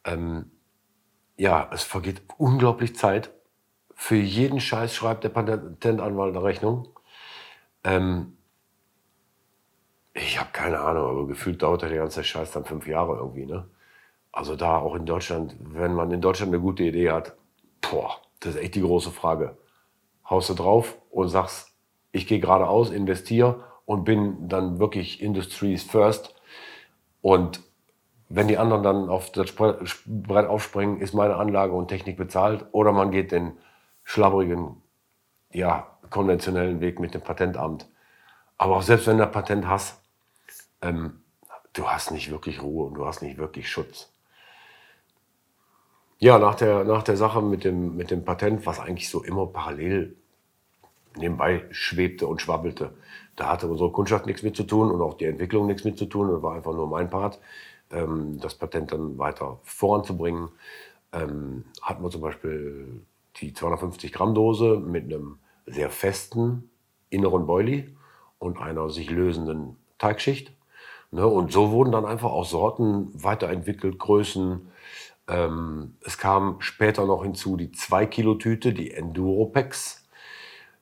Ähm, 0.03 0.51
ja, 1.37 1.69
es 1.71 1.83
vergeht 1.83 2.21
unglaublich 2.37 2.95
Zeit 2.95 3.31
für 4.01 4.15
jeden 4.15 4.59
Scheiß 4.59 4.95
schreibt 4.95 5.23
der 5.23 5.29
Patentanwalt 5.29 6.35
eine 6.35 6.43
Rechnung. 6.43 6.87
Ähm, 7.83 8.35
ich 10.15 10.39
habe 10.39 10.49
keine 10.53 10.79
Ahnung, 10.79 11.07
aber 11.07 11.27
gefühlt 11.27 11.61
dauert 11.61 11.83
der 11.83 11.95
ganze 11.95 12.23
Scheiß 12.23 12.49
dann 12.49 12.65
fünf 12.65 12.87
Jahre 12.87 13.17
irgendwie. 13.17 13.45
Ne? 13.45 13.69
Also 14.31 14.55
da 14.55 14.79
auch 14.79 14.95
in 14.95 15.05
Deutschland, 15.05 15.55
wenn 15.59 15.93
man 15.93 16.09
in 16.09 16.19
Deutschland 16.19 16.51
eine 16.51 16.59
gute 16.59 16.81
Idee 16.81 17.11
hat, 17.11 17.35
boah, 17.79 18.19
das 18.41 18.55
ist 18.55 18.61
echt 18.61 18.75
die 18.75 18.81
große 18.81 19.11
Frage. 19.11 19.57
Haust 20.29 20.49
du 20.49 20.53
drauf 20.53 20.97
und 21.09 21.29
sagst, 21.29 21.73
ich 22.11 22.27
gehe 22.27 22.39
geradeaus, 22.39 22.89
investiere 22.89 23.63
und 23.85 24.03
bin 24.03 24.49
dann 24.49 24.79
wirklich 24.79 25.21
Industries 25.21 25.83
First. 25.83 26.35
Und 27.21 27.61
wenn 28.29 28.47
die 28.47 28.57
anderen 28.57 28.83
dann 28.83 29.09
auf 29.09 29.31
das 29.31 29.53
Brett 29.53 30.47
aufspringen, 30.47 30.99
ist 30.99 31.13
meine 31.13 31.35
Anlage 31.35 31.73
und 31.73 31.87
Technik 31.87 32.17
bezahlt. 32.17 32.65
Oder 32.71 32.91
man 32.91 33.11
geht 33.11 33.31
den 33.31 33.57
schlabbrigen, 34.03 34.81
ja, 35.51 35.87
konventionellen 36.09 36.81
Weg 36.81 36.99
mit 36.99 37.13
dem 37.13 37.21
Patentamt. 37.21 37.87
Aber 38.57 38.77
auch 38.77 38.81
selbst 38.81 39.07
wenn 39.07 39.17
du 39.17 39.23
ein 39.23 39.31
Patent 39.31 39.67
hast, 39.67 40.01
ähm, 40.81 41.21
du 41.73 41.87
hast 41.87 42.11
nicht 42.11 42.31
wirklich 42.31 42.61
Ruhe 42.61 42.87
und 42.87 42.95
du 42.95 43.05
hast 43.05 43.21
nicht 43.21 43.37
wirklich 43.37 43.69
Schutz. 43.69 44.10
Ja, 46.23 46.37
nach 46.37 46.53
der, 46.55 46.83
nach 46.83 47.01
der 47.03 47.17
Sache 47.17 47.41
mit 47.41 47.63
dem, 47.63 47.95
mit 47.95 48.11
dem 48.11 48.23
Patent, 48.23 48.65
was 48.67 48.79
eigentlich 48.79 49.09
so 49.09 49.23
immer 49.23 49.47
parallel 49.47 50.15
nebenbei 51.17 51.65
schwebte 51.71 52.27
und 52.27 52.41
schwabbelte, 52.41 52.93
da 53.35 53.49
hatte 53.49 53.67
unsere 53.67 53.91
Kundschaft 53.91 54.27
nichts 54.27 54.43
mit 54.43 54.55
zu 54.55 54.63
tun 54.63 54.91
und 54.91 55.01
auch 55.01 55.15
die 55.15 55.25
Entwicklung 55.25 55.67
nichts 55.67 55.83
mit 55.83 55.97
zu 55.97 56.05
tun. 56.05 56.29
Das 56.31 56.43
war 56.43 56.55
einfach 56.55 56.73
nur 56.73 56.87
mein 56.87 57.09
Part, 57.09 57.39
ähm, 57.91 58.39
das 58.39 58.55
Patent 58.55 58.91
dann 58.91 59.17
weiter 59.17 59.59
voranzubringen. 59.63 60.49
Ähm, 61.13 61.65
hatten 61.81 62.03
wir 62.03 62.11
zum 62.11 62.21
Beispiel 62.21 63.01
die 63.37 63.53
250 63.53 64.13
Gramm 64.13 64.35
Dose 64.35 64.77
mit 64.79 65.05
einem 65.05 65.39
sehr 65.65 65.89
festen 65.89 66.69
inneren 67.09 67.47
Boilie 67.47 67.89
und 68.39 68.59
einer 68.59 68.89
sich 68.91 69.09
lösenden 69.09 69.77
Teigschicht. 69.97 70.53
Ne, 71.11 71.27
und 71.27 71.51
so 71.51 71.71
wurden 71.71 71.91
dann 71.91 72.05
einfach 72.05 72.31
auch 72.31 72.45
Sorten 72.45 73.09
weiterentwickelt, 73.13 73.99
Größen. 73.99 74.71
Ähm, 75.27 75.95
es 76.01 76.17
kam 76.17 76.61
später 76.61 77.05
noch 77.05 77.23
hinzu 77.23 77.57
die 77.57 77.69
2-Kilo-Tüte, 77.69 78.73
die 78.73 78.91
Enduropex. 78.91 80.05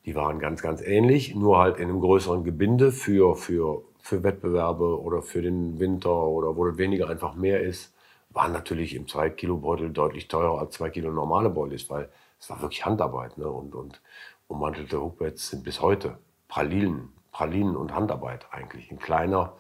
Die 0.06 0.16
waren 0.16 0.40
ganz, 0.40 0.62
ganz 0.62 0.82
ähnlich, 0.82 1.36
nur 1.36 1.60
halt 1.60 1.78
in 1.78 1.90
einem 1.90 2.00
größeren 2.00 2.44
Gebinde 2.44 2.92
für, 2.92 3.36
für 3.36 3.84
für 4.10 4.24
Wettbewerbe 4.24 5.00
oder 5.02 5.22
für 5.22 5.42
den 5.42 5.80
Winter 5.80 6.14
oder 6.14 6.58
wo 6.58 6.66
weniger 6.78 7.10
einfach 7.10 7.36
mehr 7.36 7.62
ist, 7.62 7.94
waren 8.32 8.52
natürlich 8.52 8.96
im 8.96 9.08
2 9.08 9.30
Kilo 9.32 9.58
Beutel 9.58 9.92
deutlich 9.92 10.28
teurer 10.28 10.60
als 10.60 10.74
2 10.76 10.90
Kilo 10.90 11.12
normale 11.12 11.50
Beutel, 11.50 11.80
weil 11.90 12.10
es 12.40 12.50
war 12.50 12.62
wirklich 12.62 12.86
Handarbeit. 12.86 13.38
Ne? 13.38 13.48
Und, 13.48 13.76
und 13.76 14.02
ummantelte 14.48 15.00
Hookbeds 15.00 15.50
sind 15.50 15.64
bis 15.64 15.82
heute 15.82 16.18
Pralinen, 16.48 17.14
Pralinen 17.32 17.76
und 17.76 17.94
Handarbeit 17.94 18.48
eigentlich. 18.52 18.90
In 18.90 19.00
kleiner 19.00 19.54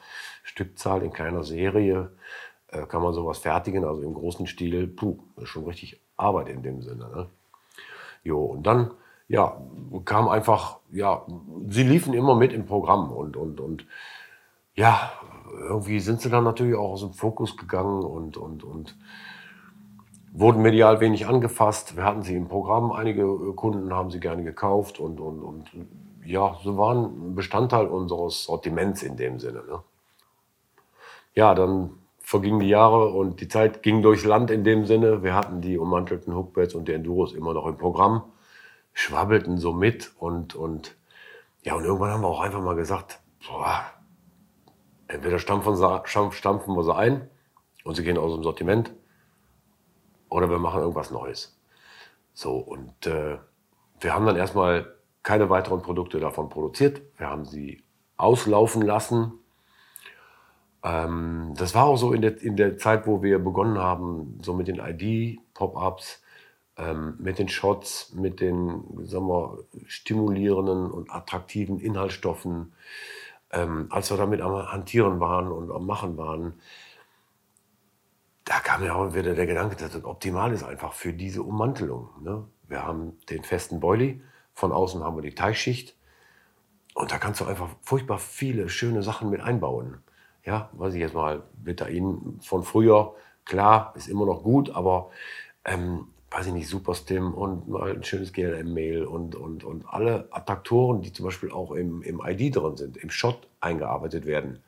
Stückzahl, 0.43 1.03
in 1.03 1.13
kleiner 1.13 1.43
Serie 1.43 2.11
äh, 2.71 2.85
kann 2.85 3.01
man 3.01 3.13
sowas 3.13 3.39
fertigen, 3.39 3.85
also 3.85 4.01
im 4.01 4.13
großen 4.13 4.47
Stil, 4.47 4.87
puh, 4.87 5.19
ist 5.37 5.49
schon 5.49 5.65
richtig 5.65 6.01
Arbeit 6.17 6.49
in 6.49 6.63
dem 6.63 6.81
Sinne. 6.81 7.09
Ne? 7.09 7.29
Jo, 8.23 8.43
und 8.43 8.67
dann, 8.67 8.91
ja, 9.27 9.61
kam 10.05 10.27
einfach, 10.27 10.77
ja, 10.91 11.25
sie 11.69 11.83
liefen 11.83 12.13
immer 12.13 12.35
mit 12.35 12.53
im 12.53 12.65
Programm 12.65 13.11
und, 13.11 13.37
und, 13.37 13.59
und 13.59 13.85
ja, 14.75 15.11
irgendwie 15.67 15.99
sind 15.99 16.21
sie 16.21 16.29
dann 16.29 16.43
natürlich 16.43 16.75
auch 16.75 16.91
aus 16.91 17.01
dem 17.01 17.13
Fokus 17.13 17.57
gegangen 17.57 18.03
und, 18.03 18.37
und, 18.37 18.63
und 18.63 18.97
wurden 20.31 20.61
medial 20.61 20.99
wenig 20.99 21.27
angefasst. 21.27 21.95
Wir 21.95 22.03
hatten 22.03 22.21
sie 22.21 22.35
im 22.35 22.47
Programm, 22.47 22.91
einige 22.91 23.25
Kunden 23.53 23.93
haben 23.93 24.11
sie 24.11 24.19
gerne 24.19 24.43
gekauft 24.43 24.99
und, 24.99 25.19
und, 25.19 25.41
und 25.41 25.69
ja, 26.23 26.57
sie 26.63 26.77
waren 26.77 27.35
Bestandteil 27.35 27.87
unseres 27.87 28.43
Sortiments 28.43 29.01
in 29.01 29.17
dem 29.17 29.39
Sinne. 29.39 29.63
Ne? 29.63 29.81
Ja, 31.33 31.55
dann 31.55 31.91
vergingen 32.29 32.59
die 32.59 32.69
Jahre 32.69 33.09
und 33.09 33.41
die 33.41 33.47
Zeit 33.47 33.81
ging 33.81 34.03
durchs 34.03 34.23
Land 34.23 34.51
in 34.51 34.63
dem 34.63 34.85
Sinne. 34.85 35.23
Wir 35.23 35.33
hatten 35.33 35.61
die 35.61 35.79
ummantelten 35.79 36.35
Hookbeds 36.35 36.75
und 36.75 36.87
die 36.87 36.93
Enduros 36.93 37.33
immer 37.33 37.55
noch 37.55 37.65
im 37.65 37.75
Programm, 37.75 38.21
schwabbelten 38.93 39.57
so 39.57 39.73
mit 39.73 40.11
und, 40.19 40.53
und 40.53 40.95
ja, 41.63 41.73
und 41.73 41.85
irgendwann 41.85 42.11
haben 42.11 42.21
wir 42.21 42.27
auch 42.27 42.41
einfach 42.41 42.61
mal 42.61 42.75
gesagt, 42.75 43.19
boah, 43.47 43.81
entweder 45.07 45.39
stampfen, 45.39 45.75
stampfen 46.05 46.75
wir 46.75 46.83
sie 46.83 46.95
ein 46.95 47.27
und 47.83 47.95
sie 47.95 48.03
gehen 48.03 48.19
aus 48.19 48.35
dem 48.35 48.43
Sortiment 48.43 48.93
oder 50.29 50.51
wir 50.51 50.59
machen 50.59 50.81
irgendwas 50.81 51.09
Neues. 51.09 51.59
So, 52.33 52.57
und 52.57 53.07
äh, 53.07 53.39
wir 54.01 54.13
haben 54.13 54.27
dann 54.27 54.35
erstmal 54.35 54.93
keine 55.23 55.49
weiteren 55.49 55.81
Produkte 55.81 56.19
davon 56.19 56.49
produziert. 56.49 57.01
Wir 57.17 57.27
haben 57.27 57.45
sie 57.45 57.83
auslaufen 58.17 58.83
lassen 58.83 59.38
ähm, 60.83 61.53
das 61.57 61.75
war 61.75 61.85
auch 61.85 61.97
so 61.97 62.13
in 62.13 62.21
der, 62.21 62.41
in 62.41 62.55
der 62.55 62.77
Zeit, 62.77 63.05
wo 63.05 63.21
wir 63.21 63.39
begonnen 63.39 63.77
haben, 63.77 64.39
so 64.41 64.53
mit 64.53 64.67
den 64.67 64.79
ID-Pop-Ups, 64.79 66.23
ähm, 66.77 67.15
mit 67.19 67.39
den 67.39 67.49
Shots, 67.49 68.13
mit 68.13 68.39
den 68.39 68.83
sagen 69.05 69.27
wir, 69.27 69.59
stimulierenden 69.85 70.89
und 70.89 71.11
attraktiven 71.11 71.79
Inhaltsstoffen. 71.79 72.73
Ähm, 73.51 73.87
als 73.89 74.09
wir 74.11 74.17
damit 74.17 74.41
am 74.41 74.71
Hantieren 74.71 75.19
waren 75.19 75.51
und 75.51 75.71
am 75.71 75.85
Machen 75.85 76.17
waren, 76.17 76.53
da 78.45 78.59
kam 78.59 78.83
ja 78.83 78.95
auch 78.95 79.13
wieder 79.13 79.35
der 79.35 79.47
Gedanke, 79.47 79.75
dass 79.75 79.91
das 79.91 80.05
optimal 80.05 80.53
ist 80.53 80.63
einfach 80.63 80.93
für 80.93 81.13
diese 81.13 81.43
Ummantelung. 81.43 82.09
Ne? 82.21 82.45
Wir 82.67 82.83
haben 82.83 83.17
den 83.29 83.43
festen 83.43 83.79
Boilie, 83.79 84.21
von 84.53 84.71
außen 84.71 85.03
haben 85.03 85.17
wir 85.17 85.23
die 85.23 85.35
Teichschicht 85.35 85.95
und 86.93 87.11
da 87.11 87.17
kannst 87.17 87.41
du 87.41 87.45
einfach 87.45 87.69
furchtbar 87.81 88.17
viele 88.19 88.69
schöne 88.69 89.03
Sachen 89.03 89.29
mit 89.29 89.41
einbauen 89.41 90.03
ja, 90.49 90.67
weiß 90.73 90.95
ich 90.95 90.99
jetzt 90.99 91.13
mal, 91.13 91.43
Betain 91.63 92.39
von 92.41 92.63
früher, 92.63 93.13
klar, 93.45 93.93
ist 93.95 94.09
immer 94.09 94.25
noch 94.25 94.41
gut, 94.41 94.71
aber 94.71 95.11
ähm, 95.63 96.07
weiß 96.31 96.47
ich 96.47 96.53
nicht, 96.53 96.67
Superstim 96.67 97.35
und 97.35 97.67
mal 97.67 97.91
ein 97.91 98.03
schönes 98.03 98.33
GLM-Mail 98.33 99.05
und, 99.05 99.35
und, 99.35 99.63
und 99.63 99.85
alle 99.87 100.27
Attraktoren, 100.31 101.03
die 101.03 101.13
zum 101.13 101.25
Beispiel 101.25 101.51
auch 101.51 101.71
im, 101.73 102.01
im 102.01 102.19
ID 102.25 102.55
drin 102.55 102.77
sind, 102.77 102.97
im 102.97 103.11
Shot 103.11 103.47
eingearbeitet 103.59 104.25
werden. 104.25 104.63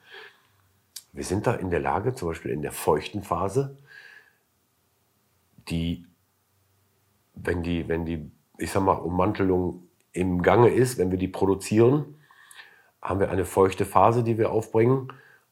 Wir 1.13 1.23
sind 1.23 1.47
da 1.47 1.55
in 1.55 1.71
der 1.71 1.79
Lage, 1.79 2.13
zum 2.13 2.27
Beispiel 2.27 2.51
in 2.51 2.61
der 2.61 2.73
feuchten 2.73 3.23
Phase, 3.23 3.75
die, 5.67 6.06
wenn 7.34 7.63
die, 7.63 7.88
wenn 7.88 8.06
die, 8.06 8.29
ich 8.60 8.69
sag 8.69 8.84
mal, 8.84 8.93
Ummantelung 8.93 9.88
im 10.13 10.43
Gange 10.43 10.69
ist, 10.69 10.99
wenn 10.99 11.10
wir 11.10 11.17
die 11.17 11.27
produzieren, 11.27 12.19
haben 13.01 13.19
wir 13.19 13.32
eine 13.32 13.45
feuchte 13.45 13.86
Phase, 13.86 14.23
die 14.23 14.38
wir 14.38 14.51
aufbringen 14.51 15.12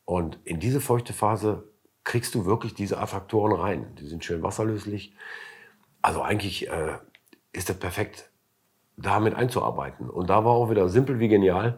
und 0.09 0.39
in 0.43 0.59
diese 0.59 0.81
feuchte 0.81 1.13
Phase 1.13 1.69
kriegst 2.03 2.33
du 2.33 2.47
wirklich 2.47 2.73
diese 2.73 2.97
Attraktoren 2.97 3.51
rein. 3.51 3.95
Die 3.99 4.07
sind 4.07 4.25
schön 4.25 4.41
wasserlöslich. 4.41 5.13
Also 6.01 6.23
eigentlich 6.23 6.67
äh, 6.67 6.97
ist 7.51 7.69
das 7.69 7.77
perfekt, 7.77 8.31
damit 8.97 9.35
einzuarbeiten. 9.35 10.09
Und 10.09 10.31
da 10.31 10.43
war 10.43 10.53
auch 10.53 10.71
wieder 10.71 10.89
simpel 10.89 11.19
wie 11.19 11.27
genial. 11.27 11.77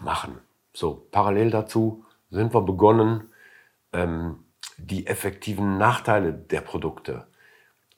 Machen. 0.00 0.38
So, 0.72 1.06
parallel 1.10 1.50
dazu 1.50 2.06
sind 2.30 2.54
wir 2.54 2.62
begonnen, 2.62 3.28
ähm, 3.92 4.42
die 4.78 5.06
effektiven 5.06 5.76
Nachteile 5.76 6.32
der 6.32 6.62
Produkte 6.62 7.26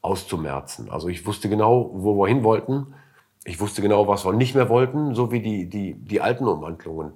auszumerzen. 0.03 0.91
Also 0.91 1.07
ich 1.07 1.25
wusste 1.27 1.49
genau, 1.49 1.93
wo 1.95 2.21
wir 2.21 2.27
hin 2.27 2.43
wollten. 2.43 2.93
Ich 3.45 3.61
wusste 3.61 3.83
genau, 3.83 4.09
was 4.09 4.25
wir 4.25 4.33
nicht 4.33 4.57
mehr 4.57 4.69
wollten, 4.69 5.15
so 5.15 5.31
wie 5.31 5.43
die, 5.43 5.69
die, 5.69 5.95
die 5.95 6.21
alten 6.21 6.49
Umwandlungen 6.49 7.13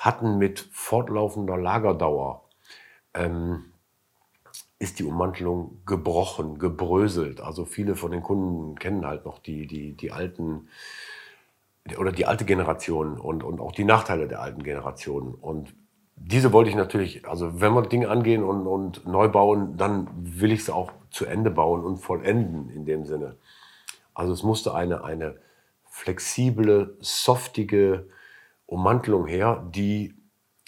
hatten 0.00 0.38
mit 0.38 0.60
fortlaufender 0.72 1.58
Lagerdauer, 1.58 2.42
ähm, 3.12 3.66
ist 4.78 4.98
die 4.98 5.04
Ummantelung 5.04 5.82
gebrochen, 5.84 6.58
gebröselt. 6.58 7.42
Also 7.42 7.66
viele 7.66 7.94
von 7.94 8.10
den 8.10 8.22
Kunden 8.22 8.78
kennen 8.78 9.06
halt 9.06 9.26
noch 9.26 9.38
die, 9.38 9.66
die, 9.66 9.92
die 9.92 10.10
alten 10.10 10.68
oder 11.98 12.12
die 12.12 12.24
alte 12.24 12.46
Generation 12.46 13.20
und, 13.20 13.44
und 13.44 13.60
auch 13.60 13.72
die 13.72 13.84
Nachteile 13.84 14.26
der 14.26 14.40
alten 14.40 14.62
Generation. 14.62 15.34
Und 15.34 15.74
diese 16.16 16.50
wollte 16.54 16.70
ich 16.70 16.76
natürlich, 16.76 17.28
also 17.28 17.60
wenn 17.60 17.74
wir 17.74 17.82
Dinge 17.82 18.08
angehen 18.08 18.42
und, 18.42 18.66
und 18.66 19.06
neu 19.06 19.28
bauen, 19.28 19.76
dann 19.76 20.08
will 20.14 20.50
ich 20.50 20.64
sie 20.64 20.74
auch 20.74 20.92
zu 21.10 21.26
Ende 21.26 21.50
bauen 21.50 21.84
und 21.84 21.98
vollenden 21.98 22.70
in 22.70 22.86
dem 22.86 23.04
Sinne. 23.04 23.36
Also 24.14 24.32
es 24.32 24.42
musste 24.42 24.72
eine, 24.72 25.04
eine 25.04 25.36
flexible, 25.90 26.96
softige, 27.00 28.08
Ummantelung 28.70 29.26
her, 29.26 29.66
die, 29.74 30.14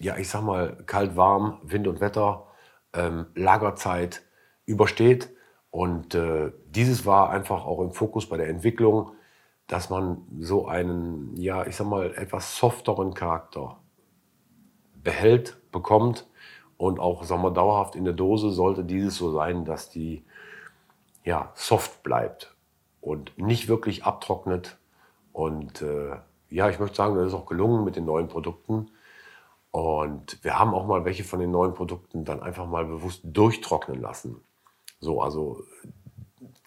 ja, 0.00 0.16
ich 0.16 0.28
sag 0.28 0.42
mal, 0.42 0.76
kalt, 0.86 1.16
warm, 1.16 1.60
Wind 1.62 1.86
und 1.86 2.00
Wetter, 2.00 2.48
ähm, 2.92 3.26
Lagerzeit 3.36 4.22
übersteht. 4.66 5.30
Und 5.70 6.16
äh, 6.16 6.50
dieses 6.66 7.06
war 7.06 7.30
einfach 7.30 7.64
auch 7.64 7.80
im 7.80 7.92
Fokus 7.92 8.28
bei 8.28 8.36
der 8.36 8.48
Entwicklung, 8.48 9.12
dass 9.68 9.88
man 9.88 10.26
so 10.40 10.66
einen, 10.66 11.36
ja, 11.36 11.64
ich 11.64 11.76
sag 11.76 11.86
mal, 11.86 12.12
etwas 12.16 12.56
softeren 12.56 13.14
Charakter 13.14 13.78
behält, 14.94 15.56
bekommt 15.70 16.28
und 16.76 16.98
auch, 16.98 17.22
sagen 17.22 17.42
wir, 17.42 17.52
dauerhaft 17.52 17.94
in 17.94 18.04
der 18.04 18.14
Dose 18.14 18.50
sollte 18.50 18.82
dieses 18.84 19.16
so 19.16 19.30
sein, 19.30 19.64
dass 19.64 19.90
die, 19.90 20.24
ja, 21.24 21.52
soft 21.54 22.02
bleibt 22.02 22.56
und 23.00 23.38
nicht 23.38 23.68
wirklich 23.68 24.04
abtrocknet 24.04 24.76
und 25.32 25.82
äh, 25.82 26.16
ja, 26.52 26.68
ich 26.68 26.78
möchte 26.78 26.96
sagen, 26.96 27.16
das 27.16 27.28
ist 27.28 27.34
auch 27.34 27.46
gelungen 27.46 27.84
mit 27.84 27.96
den 27.96 28.04
neuen 28.04 28.28
Produkten. 28.28 28.90
Und 29.70 30.38
wir 30.44 30.58
haben 30.58 30.74
auch 30.74 30.86
mal 30.86 31.04
welche 31.04 31.24
von 31.24 31.40
den 31.40 31.50
neuen 31.50 31.74
Produkten 31.74 32.24
dann 32.24 32.42
einfach 32.42 32.66
mal 32.66 32.84
bewusst 32.84 33.22
durchtrocknen 33.24 34.00
lassen. 34.00 34.36
So, 35.00 35.22
also 35.22 35.64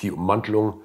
die 0.02 0.12
Ummantelung 0.12 0.82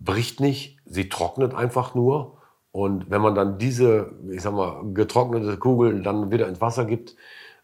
bricht 0.00 0.40
nicht, 0.40 0.78
sie 0.84 1.08
trocknet 1.08 1.54
einfach 1.54 1.94
nur. 1.94 2.38
Und 2.72 3.10
wenn 3.10 3.22
man 3.22 3.34
dann 3.34 3.58
diese, 3.58 4.12
ich 4.30 4.42
sag 4.42 4.54
mal, 4.54 4.82
getrocknete 4.92 5.56
Kugel 5.58 6.02
dann 6.02 6.32
wieder 6.32 6.48
ins 6.48 6.60
Wasser 6.60 6.84
gibt, 6.84 7.14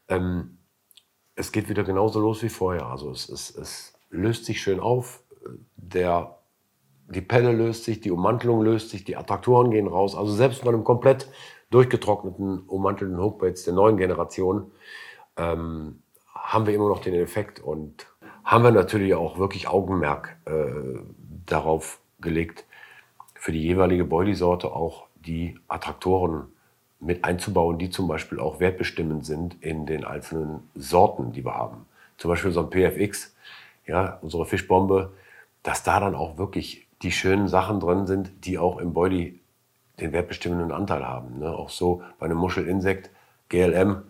ähm, 0.07 0.59
es 1.35 1.51
geht 1.51 1.69
wieder 1.69 1.83
genauso 1.83 2.21
los 2.21 2.43
wie 2.43 2.49
vorher. 2.49 2.87
Also 2.87 3.11
es, 3.11 3.29
es, 3.29 3.55
es 3.57 3.93
löst 4.11 4.45
sich 4.45 4.61
schön 4.61 4.81
auf. 4.81 5.23
Der 5.77 6.38
die 7.09 7.21
Pelle 7.21 7.53
löst 7.53 7.85
sich, 7.85 8.01
die 8.01 8.11
Ummantelung 8.11 8.63
löst 8.63 8.91
sich, 8.91 9.05
die 9.05 9.17
Attraktoren 9.17 9.71
gehen 9.71 9.87
raus. 9.87 10.15
Also 10.15 10.33
selbst 10.33 10.63
bei 10.63 10.69
einem 10.69 10.85
komplett 10.85 11.29
durchgetrockneten, 11.71 12.61
ummantelten 12.61 13.19
Hookbaits 13.19 13.65
der 13.65 13.75
neuen 13.75 13.97
Generation 13.97 14.71
ähm, 15.37 16.03
haben 16.35 16.67
wir 16.67 16.75
immer 16.75 16.89
noch 16.89 17.01
den 17.01 17.15
Effekt 17.15 17.61
und 17.61 18.07
haben 18.45 18.65
wir 18.65 18.71
natürlich 18.71 19.15
auch 19.15 19.39
wirklich 19.39 19.69
Augenmerk 19.69 20.37
äh, 20.47 21.01
darauf 21.47 22.01
gelegt, 22.21 22.65
für 23.35 23.53
die 23.53 23.63
jeweilige 23.63 24.05
Boilie-Sorte 24.05 24.73
auch 24.73 25.07
die 25.15 25.59
Attraktoren 25.69 26.49
mit 27.01 27.25
einzubauen, 27.25 27.79
die 27.79 27.91
zum 27.91 28.09
Beispiel 28.09 28.41
auch 28.41 28.61
wertbestimmend 28.61 29.25
sind 29.25 29.63
in 29.63 29.87
den 29.87 30.05
einzelnen 30.05 30.69
Sorten, 30.75 31.33
die 31.33 31.45
wir 31.45 31.55
haben. 31.55 31.87
Zum 32.17 32.31
Beispiel 32.31 32.51
so 32.51 32.61
ein 32.61 32.71
PFX, 32.71 33.37
ja, 33.87 34.19
unsere 34.21 34.45
Fischbombe, 34.45 35.13
dass 35.63 35.85
da 35.85 36.01
dann 36.01 36.15
auch 36.15 36.39
wirklich 36.39 36.88
die 37.03 37.13
schönen 37.13 37.49
Sachen 37.49 37.81
drin 37.81 38.07
sind, 38.07 38.45
die 38.45 38.59
auch 38.59 38.79
im 38.79 38.93
Body 38.93 39.41
den 40.01 40.13
wertbestimmenden 40.13 40.73
Anteil 40.73 41.07
haben. 41.07 41.39
Ne? 41.39 41.51
Auch 41.51 41.71
so 41.71 42.03
bei 42.19 42.27
einem 42.27 42.39
Muschelinsekt, 42.39 43.11
GLM, 43.49 44.03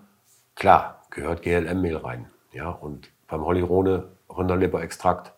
klar, 0.55 1.03
gehört 1.11 1.43
GLM-Mehl 1.43 1.97
rein. 1.97 2.27
Ja? 2.53 2.71
Und 2.71 3.11
beim 3.27 3.45
Hollyrone, 3.45 4.09
Rinderleberextrakt, 4.31 5.33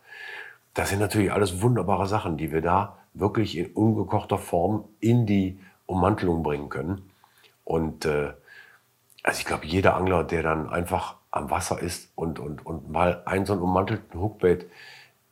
das 0.75 0.91
sind 0.91 1.01
natürlich 1.01 1.33
alles 1.33 1.63
wunderbare 1.63 2.07
Sachen, 2.07 2.37
die 2.37 2.53
wir 2.53 2.63
da 2.63 2.99
wirklich 3.15 3.57
in 3.57 3.67
ungekochter 3.73 4.39
Form 4.39 4.85
in 5.01 5.27
die 5.27 5.59
Ummantelung 5.87 6.43
bringen 6.43 6.69
können. 6.69 7.11
Und 7.65 8.05
äh, 8.05 8.33
also 9.23 9.39
ich 9.39 9.45
glaube, 9.45 9.67
jeder 9.67 9.97
Angler, 9.97 10.25
der 10.25 10.43
dann 10.43 10.71
einfach 10.71 11.17
am 11.31 11.51
Wasser 11.51 11.81
ist 11.81 12.11
und, 12.15 12.39
und, 12.39 12.65
und 12.65 12.91
mal 12.91 13.23
einen 13.27 13.47
so 13.47 13.53
einen 13.53 13.63
ummantelten 13.63 14.21
Hookbait 14.21 14.67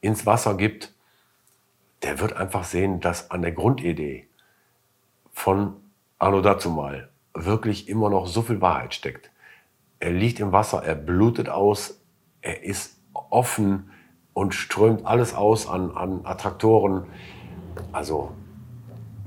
ins 0.00 0.26
Wasser 0.26 0.57
gibt, 0.57 0.92
der 2.02 2.20
wird 2.20 2.34
einfach 2.34 2.64
sehen, 2.64 3.00
dass 3.00 3.30
an 3.30 3.42
der 3.42 3.52
Grundidee 3.52 4.28
von 5.32 5.76
Arno 6.18 6.40
dazu 6.40 6.70
mal 6.70 7.08
wirklich 7.34 7.88
immer 7.88 8.11
noch 8.11 8.26
so 8.26 8.42
viel 8.42 8.61
Wahrheit 8.61 8.94
steckt. 8.94 9.30
Er 10.00 10.11
liegt 10.11 10.40
im 10.40 10.52
Wasser, 10.52 10.82
er 10.84 10.94
blutet 10.94 11.48
aus, 11.48 12.00
er 12.40 12.62
ist 12.64 13.00
offen 13.12 13.90
und 14.32 14.54
strömt 14.54 15.04
alles 15.04 15.34
aus 15.34 15.68
an, 15.68 15.90
an 15.90 16.20
Attraktoren. 16.24 17.06
Also 17.92 18.32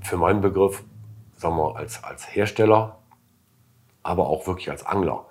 für 0.01 0.17
meinen 0.17 0.41
Begriff, 0.41 0.83
sagen 1.35 1.57
wir 1.57 1.75
als, 1.75 2.03
als 2.03 2.33
Hersteller, 2.33 2.99
aber 4.03 4.27
auch 4.27 4.47
wirklich 4.47 4.69
als 4.69 4.85
Angler. 4.85 5.25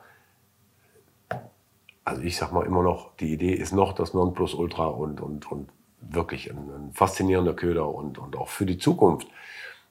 Also 2.05 2.23
ich 2.23 2.37
sag 2.37 2.53
mal 2.53 2.67
immer 2.67 2.83
noch, 2.83 3.15
die 3.17 3.33
Idee 3.33 3.53
ist 3.53 3.73
noch 3.73 3.93
das 3.93 4.15
Nonplusultra 4.15 4.87
und, 4.87 5.21
und, 5.21 5.51
und 5.51 5.69
wirklich 6.01 6.51
ein, 6.51 6.59
ein 6.59 6.93
faszinierender 6.93 7.55
Köder 7.55 7.89
und, 7.89 8.19
und 8.19 8.37
auch 8.37 8.49
für 8.49 8.67
die 8.67 8.79
Zukunft. 8.79 9.29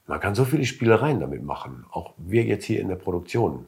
Man 0.08 0.20
kann 0.20 0.36
so 0.36 0.46
viele 0.46 0.66
Spielereien 0.66 1.20
damit 1.20 1.44
machen, 1.44 1.86
auch 1.92 2.14
wir 2.18 2.44
jetzt 2.44 2.66
hier 2.66 2.80
in 2.80 2.88
der 2.88 2.96
Produktion. 2.96 3.68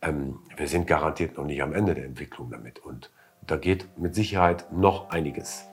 Ähm, 0.00 0.38
wir 0.56 0.68
sind 0.68 0.86
garantiert 0.86 1.36
noch 1.36 1.44
nicht 1.44 1.62
am 1.62 1.74
Ende 1.74 1.94
der 1.94 2.04
Entwicklung 2.04 2.50
damit 2.50 2.78
und 2.78 3.10
da 3.46 3.56
geht 3.56 3.98
mit 3.98 4.14
Sicherheit 4.14 4.72
noch 4.72 5.10
einiges. 5.10 5.66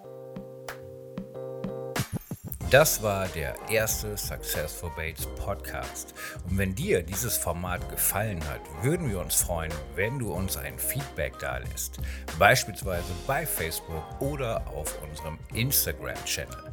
Das 2.69 3.01
war 3.01 3.27
der 3.29 3.55
erste 3.67 4.15
Successful 4.15 4.91
Baits 4.95 5.25
Podcast. 5.43 6.13
Und 6.47 6.59
wenn 6.59 6.75
dir 6.75 7.01
dieses 7.01 7.35
Format 7.35 7.89
gefallen 7.89 8.47
hat, 8.47 8.61
würden 8.83 9.09
wir 9.09 9.21
uns 9.21 9.41
freuen, 9.41 9.71
wenn 9.95 10.19
du 10.19 10.31
uns 10.31 10.55
ein 10.55 10.77
Feedback 10.77 11.33
da 11.39 11.57
lässt. 11.57 11.99
Beispielsweise 12.37 13.11
bei 13.25 13.43
Facebook 13.47 14.03
oder 14.19 14.67
auf 14.67 15.01
unserem 15.01 15.39
Instagram-Channel. 15.55 16.71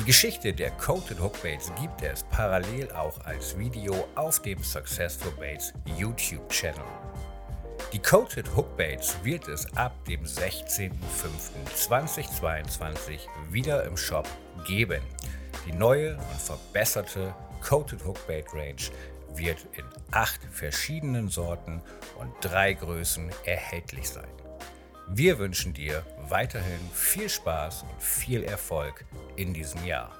Die 0.00 0.04
Geschichte 0.06 0.52
der 0.52 0.72
Coated 0.72 1.20
Hookbaits 1.20 1.70
gibt 1.80 2.02
es 2.02 2.24
parallel 2.24 2.90
auch 2.90 3.24
als 3.24 3.56
Video 3.56 4.08
auf 4.16 4.42
dem 4.42 4.60
Successful 4.64 5.30
Baits 5.38 5.72
YouTube-Channel. 5.84 6.82
Die 7.92 7.98
Coated 7.98 8.56
Hookbaits 8.56 9.16
wird 9.22 9.48
es 9.48 9.70
ab 9.76 9.92
dem 10.06 10.24
16.05.2022 10.24 13.18
wieder 13.50 13.84
im 13.84 13.98
Shop 13.98 14.26
geben. 14.66 15.02
Die 15.66 15.72
neue 15.72 16.16
und 16.16 16.40
verbesserte 16.40 17.34
Coated 17.60 18.02
Hookbait 18.02 18.46
Range 18.54 18.80
wird 19.34 19.66
in 19.76 19.84
acht 20.10 20.40
verschiedenen 20.50 21.28
Sorten 21.28 21.82
und 22.18 22.32
drei 22.40 22.72
Größen 22.72 23.28
erhältlich 23.44 24.08
sein. 24.08 24.32
Wir 25.08 25.38
wünschen 25.38 25.74
dir 25.74 26.02
weiterhin 26.30 26.80
viel 26.94 27.28
Spaß 27.28 27.82
und 27.82 28.02
viel 28.02 28.42
Erfolg 28.42 29.04
in 29.36 29.52
diesem 29.52 29.84
Jahr. 29.84 30.10